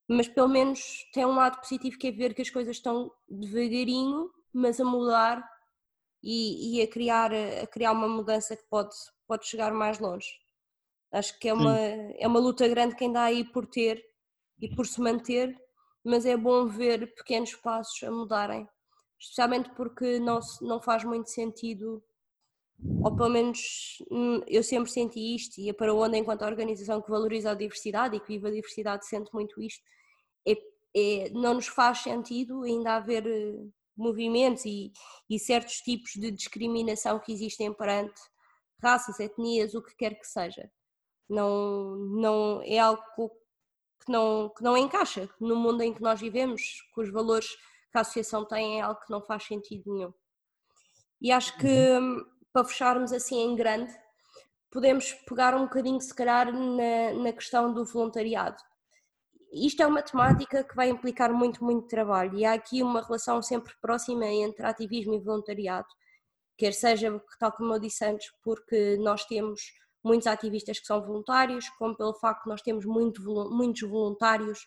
mas 0.08 0.28
pelo 0.28 0.48
menos 0.48 1.06
tem 1.14 1.26
um 1.26 1.36
lado 1.36 1.60
positivo 1.60 1.98
que 1.98 2.08
é 2.08 2.12
ver 2.12 2.34
que 2.34 2.42
as 2.42 2.50
coisas 2.50 2.78
estão 2.78 3.12
devagarinho, 3.30 4.32
mas 4.54 4.80
a 4.80 4.86
mudar 4.86 5.48
e, 6.24 6.78
e 6.78 6.82
a, 6.82 6.88
criar, 6.88 7.32
a 7.34 7.68
criar 7.68 7.92
uma 7.92 8.08
mudança 8.08 8.56
que 8.56 8.64
pode, 8.70 8.96
pode 9.28 9.46
chegar 9.46 9.74
mais 9.74 10.00
longe. 10.00 10.28
Acho 11.12 11.38
que 11.40 11.50
é 11.50 11.54
uma, 11.54 11.78
é 11.78 12.28
uma 12.28 12.40
luta 12.40 12.68
grande 12.68 12.96
que 12.96 13.04
ainda 13.04 13.22
há 13.22 13.26
aí 13.26 13.44
por 13.44 13.66
ter 13.66 14.04
e 14.60 14.74
por 14.76 14.86
se 14.86 15.00
manter, 15.00 15.56
mas 16.04 16.26
é 16.26 16.36
bom 16.36 16.68
ver 16.68 17.14
pequenos 17.16 17.54
passos 17.56 18.02
a 18.04 18.12
mudarem, 18.12 18.68
especialmente 19.20 19.70
porque 19.72 20.20
não, 20.20 20.40
não 20.62 20.82
faz 20.82 21.04
muito 21.04 21.30
sentido 21.30 22.04
ou 23.04 23.16
pelo 23.16 23.30
menos 23.30 24.04
hum, 24.12 24.42
eu 24.48 24.64
sempre 24.64 24.92
senti 24.92 25.36
isto, 25.36 25.60
e 25.60 25.70
a 25.70 25.74
Para 25.74 25.94
Onde, 25.94 26.18
enquanto 26.18 26.46
organização 26.46 27.02
que 27.02 27.10
valoriza 27.10 27.52
a 27.52 27.56
diversidade 27.56 28.16
e 28.16 28.20
que 28.20 28.28
vive 28.28 28.48
a 28.48 28.52
diversidade, 28.52 29.08
sente 29.08 29.34
muito 29.34 29.62
isto, 29.62 29.84
é, 30.48 30.54
é, 30.96 31.30
não 31.32 31.56
nos 31.56 31.68
faz 31.68 32.00
sentido 32.00 32.64
ainda 32.64 32.96
haver 32.96 33.26
eh, 33.26 33.66
movimentos 33.96 34.66
e, 34.66 34.92
e, 35.30 35.40
certos 35.40 35.78
tipos 35.78 36.12
de 36.14 36.32
discriminação 36.32 37.20
que 37.20 37.34
existem 37.34 37.74
perante 37.74 38.22
raças, 38.82 39.20
etnias, 39.20 39.74
o 39.74 39.82
que 39.82 39.96
quer 39.96 40.14
que 40.16 40.28
seja. 40.28 40.72
Não, 41.28 41.96
não 41.96 42.62
é 42.64 42.78
algo 42.78 43.02
que 44.06 44.12
não, 44.12 44.50
que 44.56 44.64
não 44.64 44.78
encaixa 44.78 45.30
no 45.40 45.56
mundo 45.56 45.82
em 45.82 45.94
que 45.94 46.02
nós 46.02 46.22
vivemos, 46.22 46.82
com 46.94 47.02
os 47.02 47.12
valores 47.12 47.50
que 47.92 47.98
a 47.98 48.02
associação 48.02 48.46
tem, 48.46 48.80
é 48.80 48.82
algo 48.82 49.00
que 49.02 49.12
não 49.12 49.22
faz 49.22 49.44
sentido 49.44 49.84
nenhum. 49.94 50.14
E 51.22 51.32
acho 51.32 51.58
que 51.58 51.68
uhum. 51.68 52.20
hum, 52.20 52.26
para 52.54 52.66
fecharmos 52.66 53.12
assim 53.12 53.40
em 53.40 53.56
grande, 53.56 53.92
podemos 54.72 55.14
pegar 55.28 55.56
um 55.56 55.64
bocadinho, 55.64 56.00
se 56.02 56.14
calhar, 56.14 56.52
na, 56.52 57.14
na 57.14 57.34
questão 57.34 57.74
do 57.74 57.86
voluntariado. 57.86 58.58
Isto 59.52 59.82
é 59.82 59.88
uma 59.88 60.02
temática 60.02 60.64
que 60.64 60.76
vai 60.76 60.90
implicar 60.90 61.34
muito, 61.34 61.64
muito 61.64 61.88
trabalho 61.88 62.38
e 62.38 62.46
há 62.46 62.54
aqui 62.54 62.84
uma 62.84 63.02
relação 63.02 63.42
sempre 63.42 63.74
próxima 63.82 64.26
entre 64.26 64.66
ativismo 64.66 65.14
e 65.14 65.20
voluntariado. 65.20 65.88
quer 66.58 66.74
seja, 66.74 67.22
tal 67.40 67.52
como 67.54 67.74
eu 67.74 67.80
disse 67.80 68.04
antes, 68.04 68.30
porque 68.44 68.98
nós 68.98 69.24
temos 69.26 69.62
muitos 70.04 70.28
ativistas 70.28 70.80
que 70.80 70.86
são 70.86 71.02
voluntários, 71.02 71.70
como 71.78 71.96
pelo 71.96 72.14
facto 72.14 72.44
de 72.44 72.50
nós 72.50 72.62
temos 72.62 72.86
muito, 72.86 73.22
muitos 73.50 73.88
voluntários 73.90 74.66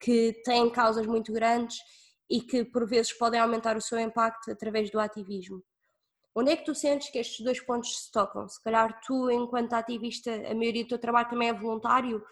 que 0.00 0.32
têm 0.44 0.68
causas 0.70 1.06
muito 1.06 1.32
grandes 1.32 1.76
e 2.28 2.40
que 2.40 2.64
por 2.64 2.86
vezes 2.88 3.12
podem 3.12 3.40
aumentar 3.40 3.76
o 3.76 3.80
seu 3.80 3.98
impacto 3.98 4.50
através 4.50 4.90
do 4.90 4.98
ativismo. 4.98 5.62
Onde 6.34 6.50
é 6.50 6.56
que 6.56 6.64
tu 6.64 6.74
sentes 6.74 7.08
que 7.08 7.18
estes 7.18 7.44
dois 7.44 7.60
pontos 7.60 8.04
se 8.04 8.12
tocam? 8.12 8.46
Se 8.48 8.62
calhar 8.62 9.00
tu, 9.06 9.30
enquanto 9.30 9.72
ativista, 9.72 10.30
a 10.30 10.54
maioria 10.54 10.84
do 10.84 10.88
teu 10.88 10.98
trabalho 10.98 11.30
também 11.30 11.48
é 11.48 11.54
voluntário, 11.54 12.22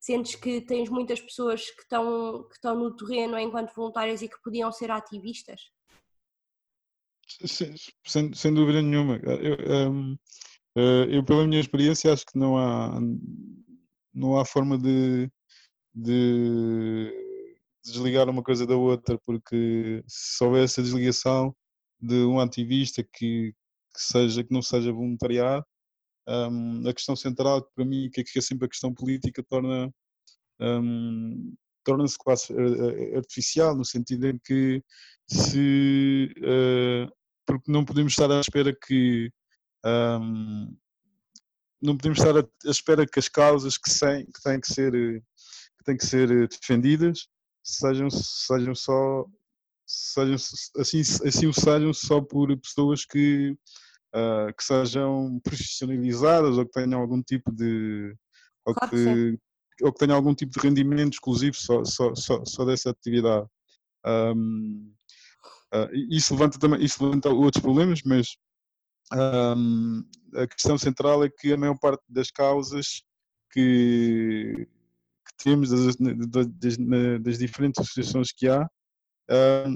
sentes 0.00 0.34
que 0.34 0.60
tens 0.62 0.88
muitas 0.88 1.20
pessoas 1.20 1.70
que 1.70 1.82
estão, 1.82 2.44
que 2.48 2.54
estão 2.54 2.74
no 2.74 2.96
terreno 2.96 3.38
enquanto 3.38 3.74
voluntárias 3.74 4.22
e 4.22 4.28
que 4.28 4.40
podiam 4.42 4.72
ser 4.72 4.90
ativistas? 4.90 5.70
Sem, 8.06 8.34
sem 8.34 8.54
dúvida 8.54 8.80
nenhuma. 8.80 9.16
Eu, 9.16 9.90
um, 9.90 10.16
eh, 10.76 11.06
eu, 11.10 11.24
pela 11.24 11.46
minha 11.46 11.60
experiência, 11.60 12.12
acho 12.12 12.26
que 12.26 12.38
não 12.38 12.56
há, 12.56 12.98
não 14.14 14.38
há 14.38 14.44
forma 14.44 14.78
de, 14.78 15.30
de 15.94 17.31
desligar 17.84 18.28
uma 18.28 18.42
coisa 18.42 18.66
da 18.66 18.76
outra, 18.76 19.18
porque 19.26 20.02
se 20.06 20.42
houvesse 20.44 20.80
a 20.80 20.82
desligação 20.82 21.54
de 22.00 22.16
um 22.24 22.40
ativista 22.40 23.02
que, 23.02 23.52
que 23.94 24.02
seja 24.02 24.44
que 24.44 24.52
não 24.52 24.62
seja 24.62 24.92
voluntariado, 24.92 25.64
um, 26.28 26.88
a 26.88 26.92
questão 26.92 27.16
central 27.16 27.68
para 27.74 27.84
mim 27.84 28.08
que 28.10 28.22
é 28.36 28.40
sempre 28.40 28.66
a 28.66 28.68
questão 28.68 28.94
política 28.94 29.42
torna 29.42 29.92
um, 30.60 31.54
torna-se 31.84 32.16
quase 32.16 32.52
uh, 32.52 33.16
artificial 33.16 33.76
no 33.76 33.84
sentido 33.84 34.28
em 34.28 34.38
que 34.38 34.82
se 35.26 36.32
uh, 36.38 37.12
porque 37.44 37.70
não 37.70 37.84
podemos 37.84 38.12
estar 38.12 38.30
à 38.30 38.40
espera 38.40 38.72
que 38.72 39.32
um, 39.84 40.76
não 41.80 41.96
podemos 41.96 42.20
estar 42.20 42.38
à 42.38 42.70
espera 42.70 43.04
que 43.04 43.18
as 43.18 43.28
causas 43.28 43.76
que, 43.76 43.90
sem, 43.90 44.24
que 44.26 44.40
têm 44.42 44.60
que 44.60 44.72
ser 44.72 44.92
que 44.92 45.84
têm 45.84 45.96
que 45.96 46.06
ser 46.06 46.48
defendidas 46.48 47.26
sejam 47.62 48.10
sejam 48.10 48.74
só 48.74 49.26
sejam 49.86 50.36
assim 50.78 51.00
assim 51.00 51.46
o 51.46 51.52
sejam 51.52 51.92
só 51.92 52.20
por 52.20 52.56
pessoas 52.58 53.04
que 53.04 53.56
uh, 54.14 54.52
que 54.56 54.64
sejam 54.64 55.40
profissionalizadas 55.42 56.58
ou 56.58 56.66
que 56.66 56.72
tenham 56.72 57.00
algum 57.00 57.22
tipo 57.22 57.52
de 57.52 58.14
ou 58.64 58.74
que, 58.74 59.38
ou 59.82 59.92
que 59.92 59.98
tenham 59.98 60.16
algum 60.16 60.34
tipo 60.34 60.52
de 60.52 60.60
rendimento 60.60 61.14
exclusivo 61.14 61.56
só, 61.56 61.84
só, 61.84 62.14
só, 62.14 62.44
só 62.44 62.64
dessa 62.64 62.90
atividade. 62.90 63.46
Um, 64.06 64.92
Uh, 65.74 65.88
isso 66.10 66.34
levanta 66.34 66.58
também 66.58 66.84
isso 66.84 67.02
levanta 67.02 67.30
outros 67.30 67.62
problemas, 67.62 68.02
mas 68.04 68.36
um, 69.56 70.04
a 70.34 70.46
questão 70.46 70.76
central 70.76 71.24
é 71.24 71.30
que 71.30 71.50
a 71.50 71.56
maior 71.56 71.78
parte 71.78 72.02
das 72.06 72.30
causas 72.30 73.02
que, 73.50 74.52
que 74.66 74.68
temos 75.42 75.70
das, 75.70 75.96
das, 75.96 76.76
das, 77.20 77.38
diferentes 77.38 77.80
associações 77.80 78.32
que 78.32 78.48
há, 78.48 78.68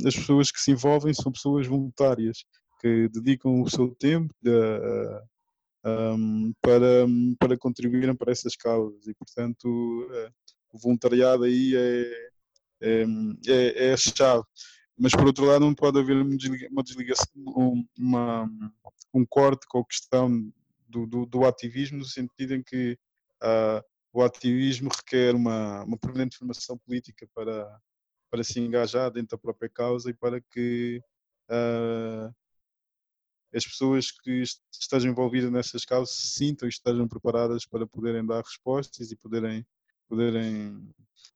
as 0.07 0.14
pessoas 0.14 0.50
que 0.50 0.61
se 0.61 0.72
envolvem 0.72 1.14
são 1.14 1.33
pessoas 1.33 1.66
voluntárias 1.66 2.44
que 2.81 3.09
dedicam 3.09 3.62
o 3.62 3.70
seu 3.70 3.94
tempo 3.94 4.33
uh, 4.46 5.20
um, 6.14 6.52
para, 6.61 7.07
para 7.38 7.59
contribuírem 7.59 8.14
para 8.14 8.33
essas 8.33 8.55
causas. 8.55 9.07
E 9.07 9.14
portanto 9.14 9.66
uh, 9.66 10.33
o 10.72 10.79
voluntariado 10.79 11.44
aí 11.44 11.74
é, 11.74 12.29
é, 12.81 13.05
é, 13.46 13.88
é 13.88 13.92
a 13.92 13.96
chave. 13.96 14.44
Mas 14.98 15.12
por 15.12 15.26
outro 15.26 15.44
lado 15.44 15.64
não 15.64 15.74
pode 15.74 15.98
haver 15.98 16.16
uma 16.16 16.83
desligação, 16.83 17.85
uma, 17.98 18.50
um 19.12 19.26
corte 19.26 19.66
com 19.68 19.81
a 19.81 19.85
questão 19.85 20.52
do, 20.88 21.07
do, 21.07 21.26
do, 21.26 21.44
ativismo, 21.44 21.98
no 21.98 22.05
sentido 22.05 22.55
em 22.55 22.62
que 22.62 22.98
uh, 23.42 23.85
o 24.16 24.22
ativismo 24.22 24.88
requer 24.88 25.35
uma, 25.35 25.85
uma 25.85 25.98
permanente 25.98 26.38
formação 26.38 26.79
política 26.79 27.29
para, 27.35 27.79
para 28.31 28.42
se 28.42 28.59
engajar 28.59 29.11
dentro 29.11 29.37
da 29.37 29.42
própria 29.42 29.68
causa 29.68 30.09
e 30.09 30.14
para 30.14 30.40
que 30.40 31.02
uh, 31.50 32.35
as 33.55 33.66
pessoas 33.66 34.11
que 34.11 34.42
estejam 34.72 35.11
envolvidas 35.11 35.52
nessas 35.52 35.85
causas 35.85 36.16
se 36.16 36.29
sintam 36.29 36.66
e 36.66 36.70
estejam 36.70 37.07
preparadas 37.07 37.66
para 37.66 37.87
poderem 37.87 38.24
dar 38.24 38.42
respostas 38.42 39.12
e 39.12 39.16
poderem, 39.16 39.66
poderem 40.09 40.90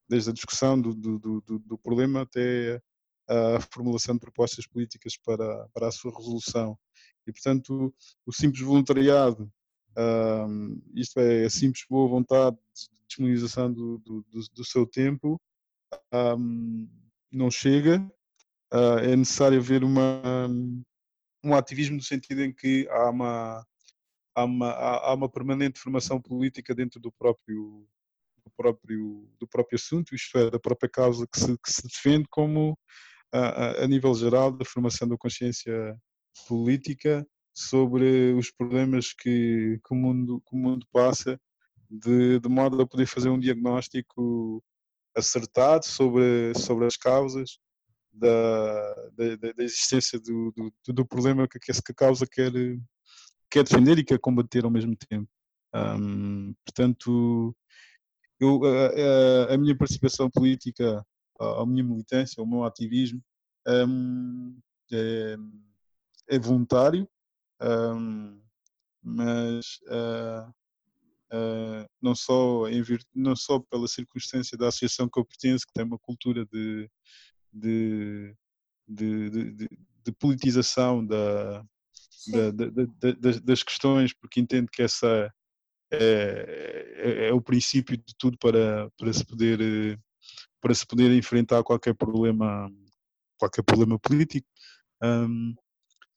desde 0.09 0.31
a 0.31 0.33
discussão 0.33 0.81
do, 0.81 0.95
do, 0.95 1.19
do, 1.19 1.59
do 1.59 1.79
problema 1.79 2.23
até 2.23 2.81
a 3.29 3.61
formulação 3.71 4.15
de 4.15 4.21
propostas 4.21 4.67
políticas 4.67 5.19
para, 5.19 5.69
para 5.75 5.89
a 5.89 5.93
sua 5.93 6.17
resolução. 6.17 6.79
E, 7.27 7.33
portanto, 7.33 7.95
o, 8.25 8.33
simples 8.33 8.63
voluntariado, 8.63 9.53
um, 9.97 10.81
isto 10.95 11.19
é, 11.21 11.45
a 11.45 11.51
simples 11.51 11.85
boa 11.89 12.09
vontade 12.09 12.57
de 12.57 13.07
disponibilização 13.09 13.73
do, 13.73 13.99
do, 13.99 14.25
do, 14.53 14.65
seu 14.65 14.87
tempo, 14.87 15.41
um, 16.13 16.89
não 17.31 17.51
chega. 17.51 18.01
Uh, 18.73 18.99
é 19.03 19.17
necessário 19.17 19.59
haver 19.59 19.83
uma, 19.83 20.49
um 21.43 21.55
ativismo 21.55 21.97
no 21.97 22.03
sentido 22.03 22.43
em 22.43 22.53
que 22.53 22.87
há 22.89 23.11
uma, 23.11 23.67
há 24.35 24.45
uma, 24.45 24.71
há 24.71 25.15
uma 25.15 25.29
permanente 25.29 25.81
formação 25.81 26.21
política 26.21 26.75
dentro 26.75 27.01
do 27.01 27.11
próprio, 27.11 27.87
do 28.45 28.51
próprio, 28.57 29.29
do 29.41 29.49
próprio 29.49 29.77
assunto, 29.77 30.15
isto 30.15 30.39
é, 30.39 30.51
da 30.51 30.59
própria 30.59 30.89
causa 30.89 31.27
que 31.27 31.39
se, 31.39 31.59
que 31.59 31.73
se 31.73 31.83
defende, 31.83 32.27
como 32.31 32.79
a, 33.33 33.83
a, 33.85 33.89
nível 33.89 34.15
geral 34.15 34.53
da 34.53 34.65
formação 34.65 35.09
da 35.09 35.17
consciência 35.17 35.97
política 36.47 37.27
sobre 37.61 38.33
os 38.35 38.51
problemas 38.51 39.13
que, 39.13 39.81
que, 39.85 39.95
o, 39.95 39.97
mundo, 39.97 40.43
que 40.47 40.55
o 40.55 40.59
mundo 40.59 40.87
passa, 40.93 41.41
de, 41.91 42.39
de 42.39 42.49
modo 42.49 42.81
a 42.81 42.87
poder 42.87 43.07
fazer 43.07 43.29
um 43.29 43.39
diagnóstico 43.39 44.63
acertado 45.17 45.85
sobre, 45.85 46.55
sobre 46.55 46.87
as 46.87 46.97
causas 46.97 47.59
da, 48.13 48.95
da, 49.17 49.53
da 49.57 49.65
existência 49.65 50.19
do, 50.21 50.53
do, 50.57 50.93
do, 50.93 51.07
problema 51.07 51.49
que, 51.49 51.59
que 51.59 51.73
a 51.73 51.95
causa 51.95 52.27
quer, 52.27 52.53
quer 53.51 53.65
defender 53.65 53.99
e 53.99 54.05
quer 54.05 54.19
combater 54.19 54.65
ao 54.65 54.71
mesmo 54.71 54.97
tempo. 54.97 55.29
Um, 55.75 56.55
portanto, 56.65 57.55
eu, 58.41 58.61
a, 58.65 59.51
a, 59.51 59.55
a, 59.55 59.59
minha 59.59 59.77
participação 59.77 60.31
política 60.31 61.05
a 61.41 61.65
minha 61.65 61.83
militância, 61.83 62.41
ao 62.41 62.47
meu 62.47 62.65
ativismo, 62.65 63.23
um, 63.67 64.59
é, 64.93 65.37
é, 66.31 66.39
voluntário, 66.39 67.09
um, 67.63 68.41
mas 69.03 69.81
uh, 69.89 70.51
uh, 71.33 71.89
não, 72.01 72.15
só 72.15 72.65
não 73.15 73.37
só 73.37 73.59
pela 73.61 73.89
circunstância 73.89 74.57
da 74.57 74.69
associação 74.69 75.09
que 75.09 75.19
eu 75.19 75.25
pertenço, 75.25 75.67
que 75.67 75.73
tem 75.73 75.85
uma 75.85 75.99
cultura 75.99 76.45
de, 76.47 76.91
de, 77.53 78.35
de, 78.87 79.31
de, 79.31 79.69
de 80.05 80.13
politização 80.19 81.05
da, 81.05 81.65
da, 82.29 82.51
da, 82.51 83.39
das 83.43 83.63
questões, 83.63 84.13
porque 84.13 84.41
entendo 84.41 84.69
que 84.71 84.83
essa 84.83 85.33
é, 85.93 86.85
é, 86.97 87.29
é, 87.29 87.33
o 87.33 87.41
princípio 87.41 87.97
de 87.97 88.15
tudo 88.17 88.39
para, 88.39 88.91
para 88.97 89.13
se 89.13 89.25
poder 89.25 89.99
para 90.61 90.75
se 90.75 90.87
poder 90.87 91.11
enfrentar 91.17 91.63
qualquer 91.65 91.95
problema, 91.95 92.71
qualquer 93.39 93.63
problema 93.63 93.99
político. 93.99 94.47
Um, 95.03 95.55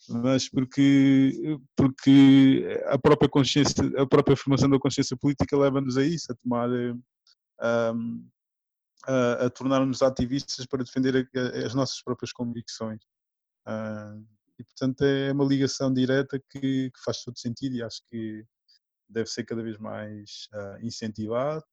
mas 0.09 0.49
porque, 0.49 1.57
porque 1.75 2.81
a 2.87 2.97
própria 2.97 3.29
consciência, 3.29 3.83
a 3.97 4.05
própria 4.05 4.35
formação 4.35 4.69
da 4.69 4.79
consciência 4.79 5.15
política 5.15 5.57
leva-nos 5.57 5.97
a 5.97 6.03
isso, 6.03 6.31
a 6.31 6.35
tomar, 6.35 6.69
um, 6.69 8.29
a, 9.05 9.45
a 9.45 9.49
tornar-nos 9.49 10.01
ativistas 10.01 10.65
para 10.65 10.83
defender 10.83 11.29
as 11.65 11.73
nossas 11.73 12.01
próprias 12.01 12.31
convicções. 12.31 13.01
Um, 13.67 14.25
e 14.59 14.63
portanto 14.63 15.01
é 15.03 15.31
uma 15.31 15.45
ligação 15.45 15.93
direta 15.93 16.39
que, 16.49 16.91
que, 16.91 17.03
faz 17.03 17.23
todo 17.23 17.39
sentido 17.39 17.75
e 17.75 17.83
acho 17.83 18.01
que 18.11 18.45
deve 19.09 19.29
ser 19.29 19.45
cada 19.45 19.63
vez 19.63 19.77
mais 19.77 20.47
uh, 20.53 20.85
incentivado, 20.85 21.63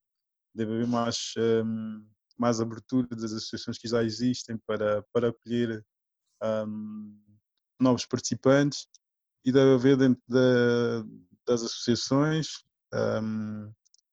deve 0.54 0.72
haver 0.74 0.86
mais 0.86 1.34
um, 1.36 2.06
mais 2.38 2.60
abertura 2.60 3.06
das 3.08 3.32
associações 3.32 3.76
que 3.76 3.88
já 3.88 4.02
existem 4.02 4.56
para, 4.66 5.02
para 5.12 5.28
acolher 5.28 5.84
um, 6.42 7.18
novos 7.80 8.06
participantes 8.06 8.86
e 9.44 9.50
deve 9.50 9.74
haver 9.74 9.96
dentro 9.96 10.22
da, 10.28 11.02
das 11.46 11.62
associações 11.62 12.64
um, 13.22 13.72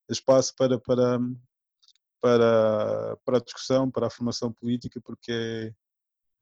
espaço 0.09 0.53
para, 0.55 0.79
para, 0.79 1.19
para, 2.21 3.17
para 3.25 3.37
a 3.37 3.41
discussão, 3.41 3.91
para 3.91 4.07
a 4.07 4.09
formação 4.09 4.51
política, 4.51 5.01
porque 5.01 5.31
é, 5.31 5.73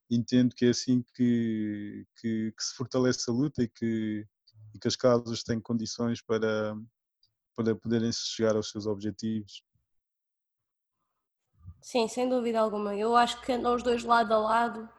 entendo 0.09 0.55
que 0.55 0.65
é 0.65 0.69
assim 0.69 1.03
que, 1.15 2.05
que, 2.17 2.51
que, 2.51 2.63
se 2.63 2.75
fortalece 2.75 3.29
a 3.29 3.33
luta 3.33 3.63
e 3.63 3.67
que, 3.67 4.27
e 4.73 4.79
que 4.79 4.87
as 4.87 4.95
causas 4.95 5.43
têm 5.43 5.59
condições 5.59 6.21
para, 6.21 6.75
para 7.55 7.75
poderem 7.75 8.11
chegar 8.11 8.55
aos 8.55 8.69
seus 8.69 8.85
objetivos. 8.85 9.63
Sim, 11.81 12.07
sem 12.07 12.27
dúvida 12.27 12.59
alguma. 12.59 12.95
Eu 12.95 13.15
acho 13.15 13.39
que 13.41 13.51
andam 13.51 13.75
os 13.75 13.83
dois 13.83 14.03
lado 14.03 14.33
a 14.33 14.39
lado 14.39 14.89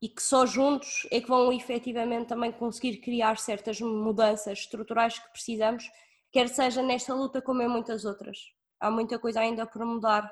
e 0.00 0.08
que 0.08 0.22
só 0.22 0.44
juntos 0.44 1.06
é 1.10 1.20
que 1.20 1.28
vão 1.28 1.52
efetivamente 1.52 2.28
também 2.28 2.52
conseguir 2.52 2.98
criar 2.98 3.38
certas 3.38 3.80
mudanças 3.80 4.60
estruturais 4.60 5.18
que 5.18 5.30
precisamos, 5.30 5.90
quer 6.30 6.48
seja 6.48 6.82
nesta 6.82 7.14
luta 7.14 7.40
como 7.40 7.62
em 7.62 7.68
muitas 7.68 8.04
outras. 8.04 8.38
Há 8.78 8.90
muita 8.90 9.18
coisa 9.18 9.40
ainda 9.40 9.66
por 9.66 9.84
mudar, 9.84 10.30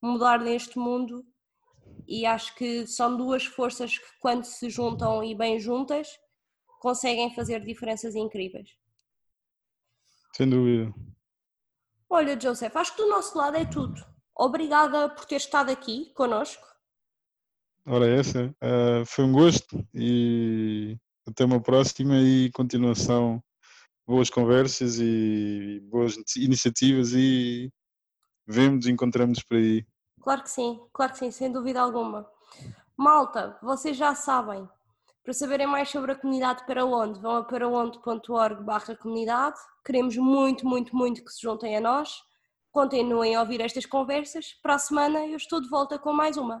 mudar 0.00 0.40
neste 0.40 0.78
mundo 0.78 1.26
e 2.06 2.24
acho 2.24 2.54
que 2.54 2.86
são 2.86 3.16
duas 3.16 3.44
forças 3.44 3.98
que 3.98 4.18
quando 4.20 4.44
se 4.44 4.70
juntam 4.70 5.22
e 5.22 5.34
bem 5.34 5.58
juntas 5.58 6.08
conseguem 6.80 7.34
fazer 7.34 7.64
diferenças 7.64 8.14
incríveis. 8.14 8.70
Sem 10.32 10.48
dúvida. 10.48 10.94
Olha, 12.08 12.38
Joseph, 12.38 12.76
acho 12.76 12.94
que 12.94 13.02
do 13.02 13.08
nosso 13.08 13.36
lado 13.36 13.56
é 13.56 13.64
tudo. 13.64 14.00
Obrigada 14.34 15.08
por 15.08 15.24
ter 15.24 15.36
estado 15.36 15.70
aqui 15.70 16.12
conosco. 16.14 16.64
Ora, 17.88 18.08
essa. 18.08 18.52
Uh, 18.60 19.06
foi 19.06 19.24
um 19.24 19.32
gosto 19.32 19.86
e 19.94 20.98
até 21.24 21.44
uma 21.44 21.60
próxima 21.60 22.16
e 22.16 22.50
continuação. 22.50 23.40
Boas 24.04 24.28
conversas 24.28 24.98
e 24.98 25.80
boas 25.88 26.16
iniciativas 26.36 27.12
e 27.12 27.70
vemos, 28.44 28.88
encontramos 28.88 29.40
por 29.44 29.56
aí. 29.56 29.86
Claro 30.20 30.42
que 30.42 30.50
sim, 30.50 30.80
claro 30.92 31.12
que 31.12 31.18
sim, 31.18 31.30
sem 31.30 31.52
dúvida 31.52 31.80
alguma. 31.80 32.28
Malta, 32.96 33.56
vocês 33.62 33.96
já 33.96 34.16
sabem, 34.16 34.68
para 35.22 35.32
saberem 35.32 35.68
mais 35.68 35.88
sobre 35.88 36.10
a 36.10 36.16
comunidade 36.16 36.66
para 36.66 36.84
onde, 36.84 37.20
vão 37.20 37.36
a 37.36 37.44
paraonde.org 37.44 38.64
barra 38.64 38.96
comunidade. 38.96 39.58
Queremos 39.84 40.16
muito, 40.16 40.66
muito, 40.66 40.94
muito 40.96 41.24
que 41.24 41.32
se 41.32 41.42
juntem 41.42 41.76
a 41.76 41.80
nós. 41.80 42.20
Continuem 42.72 43.36
a 43.36 43.42
ouvir 43.42 43.60
estas 43.60 43.86
conversas. 43.86 44.54
Para 44.60 44.74
a 44.74 44.78
semana 44.78 45.24
eu 45.24 45.36
estou 45.36 45.60
de 45.60 45.68
volta 45.68 45.98
com 46.00 46.12
mais 46.12 46.36
uma. 46.36 46.60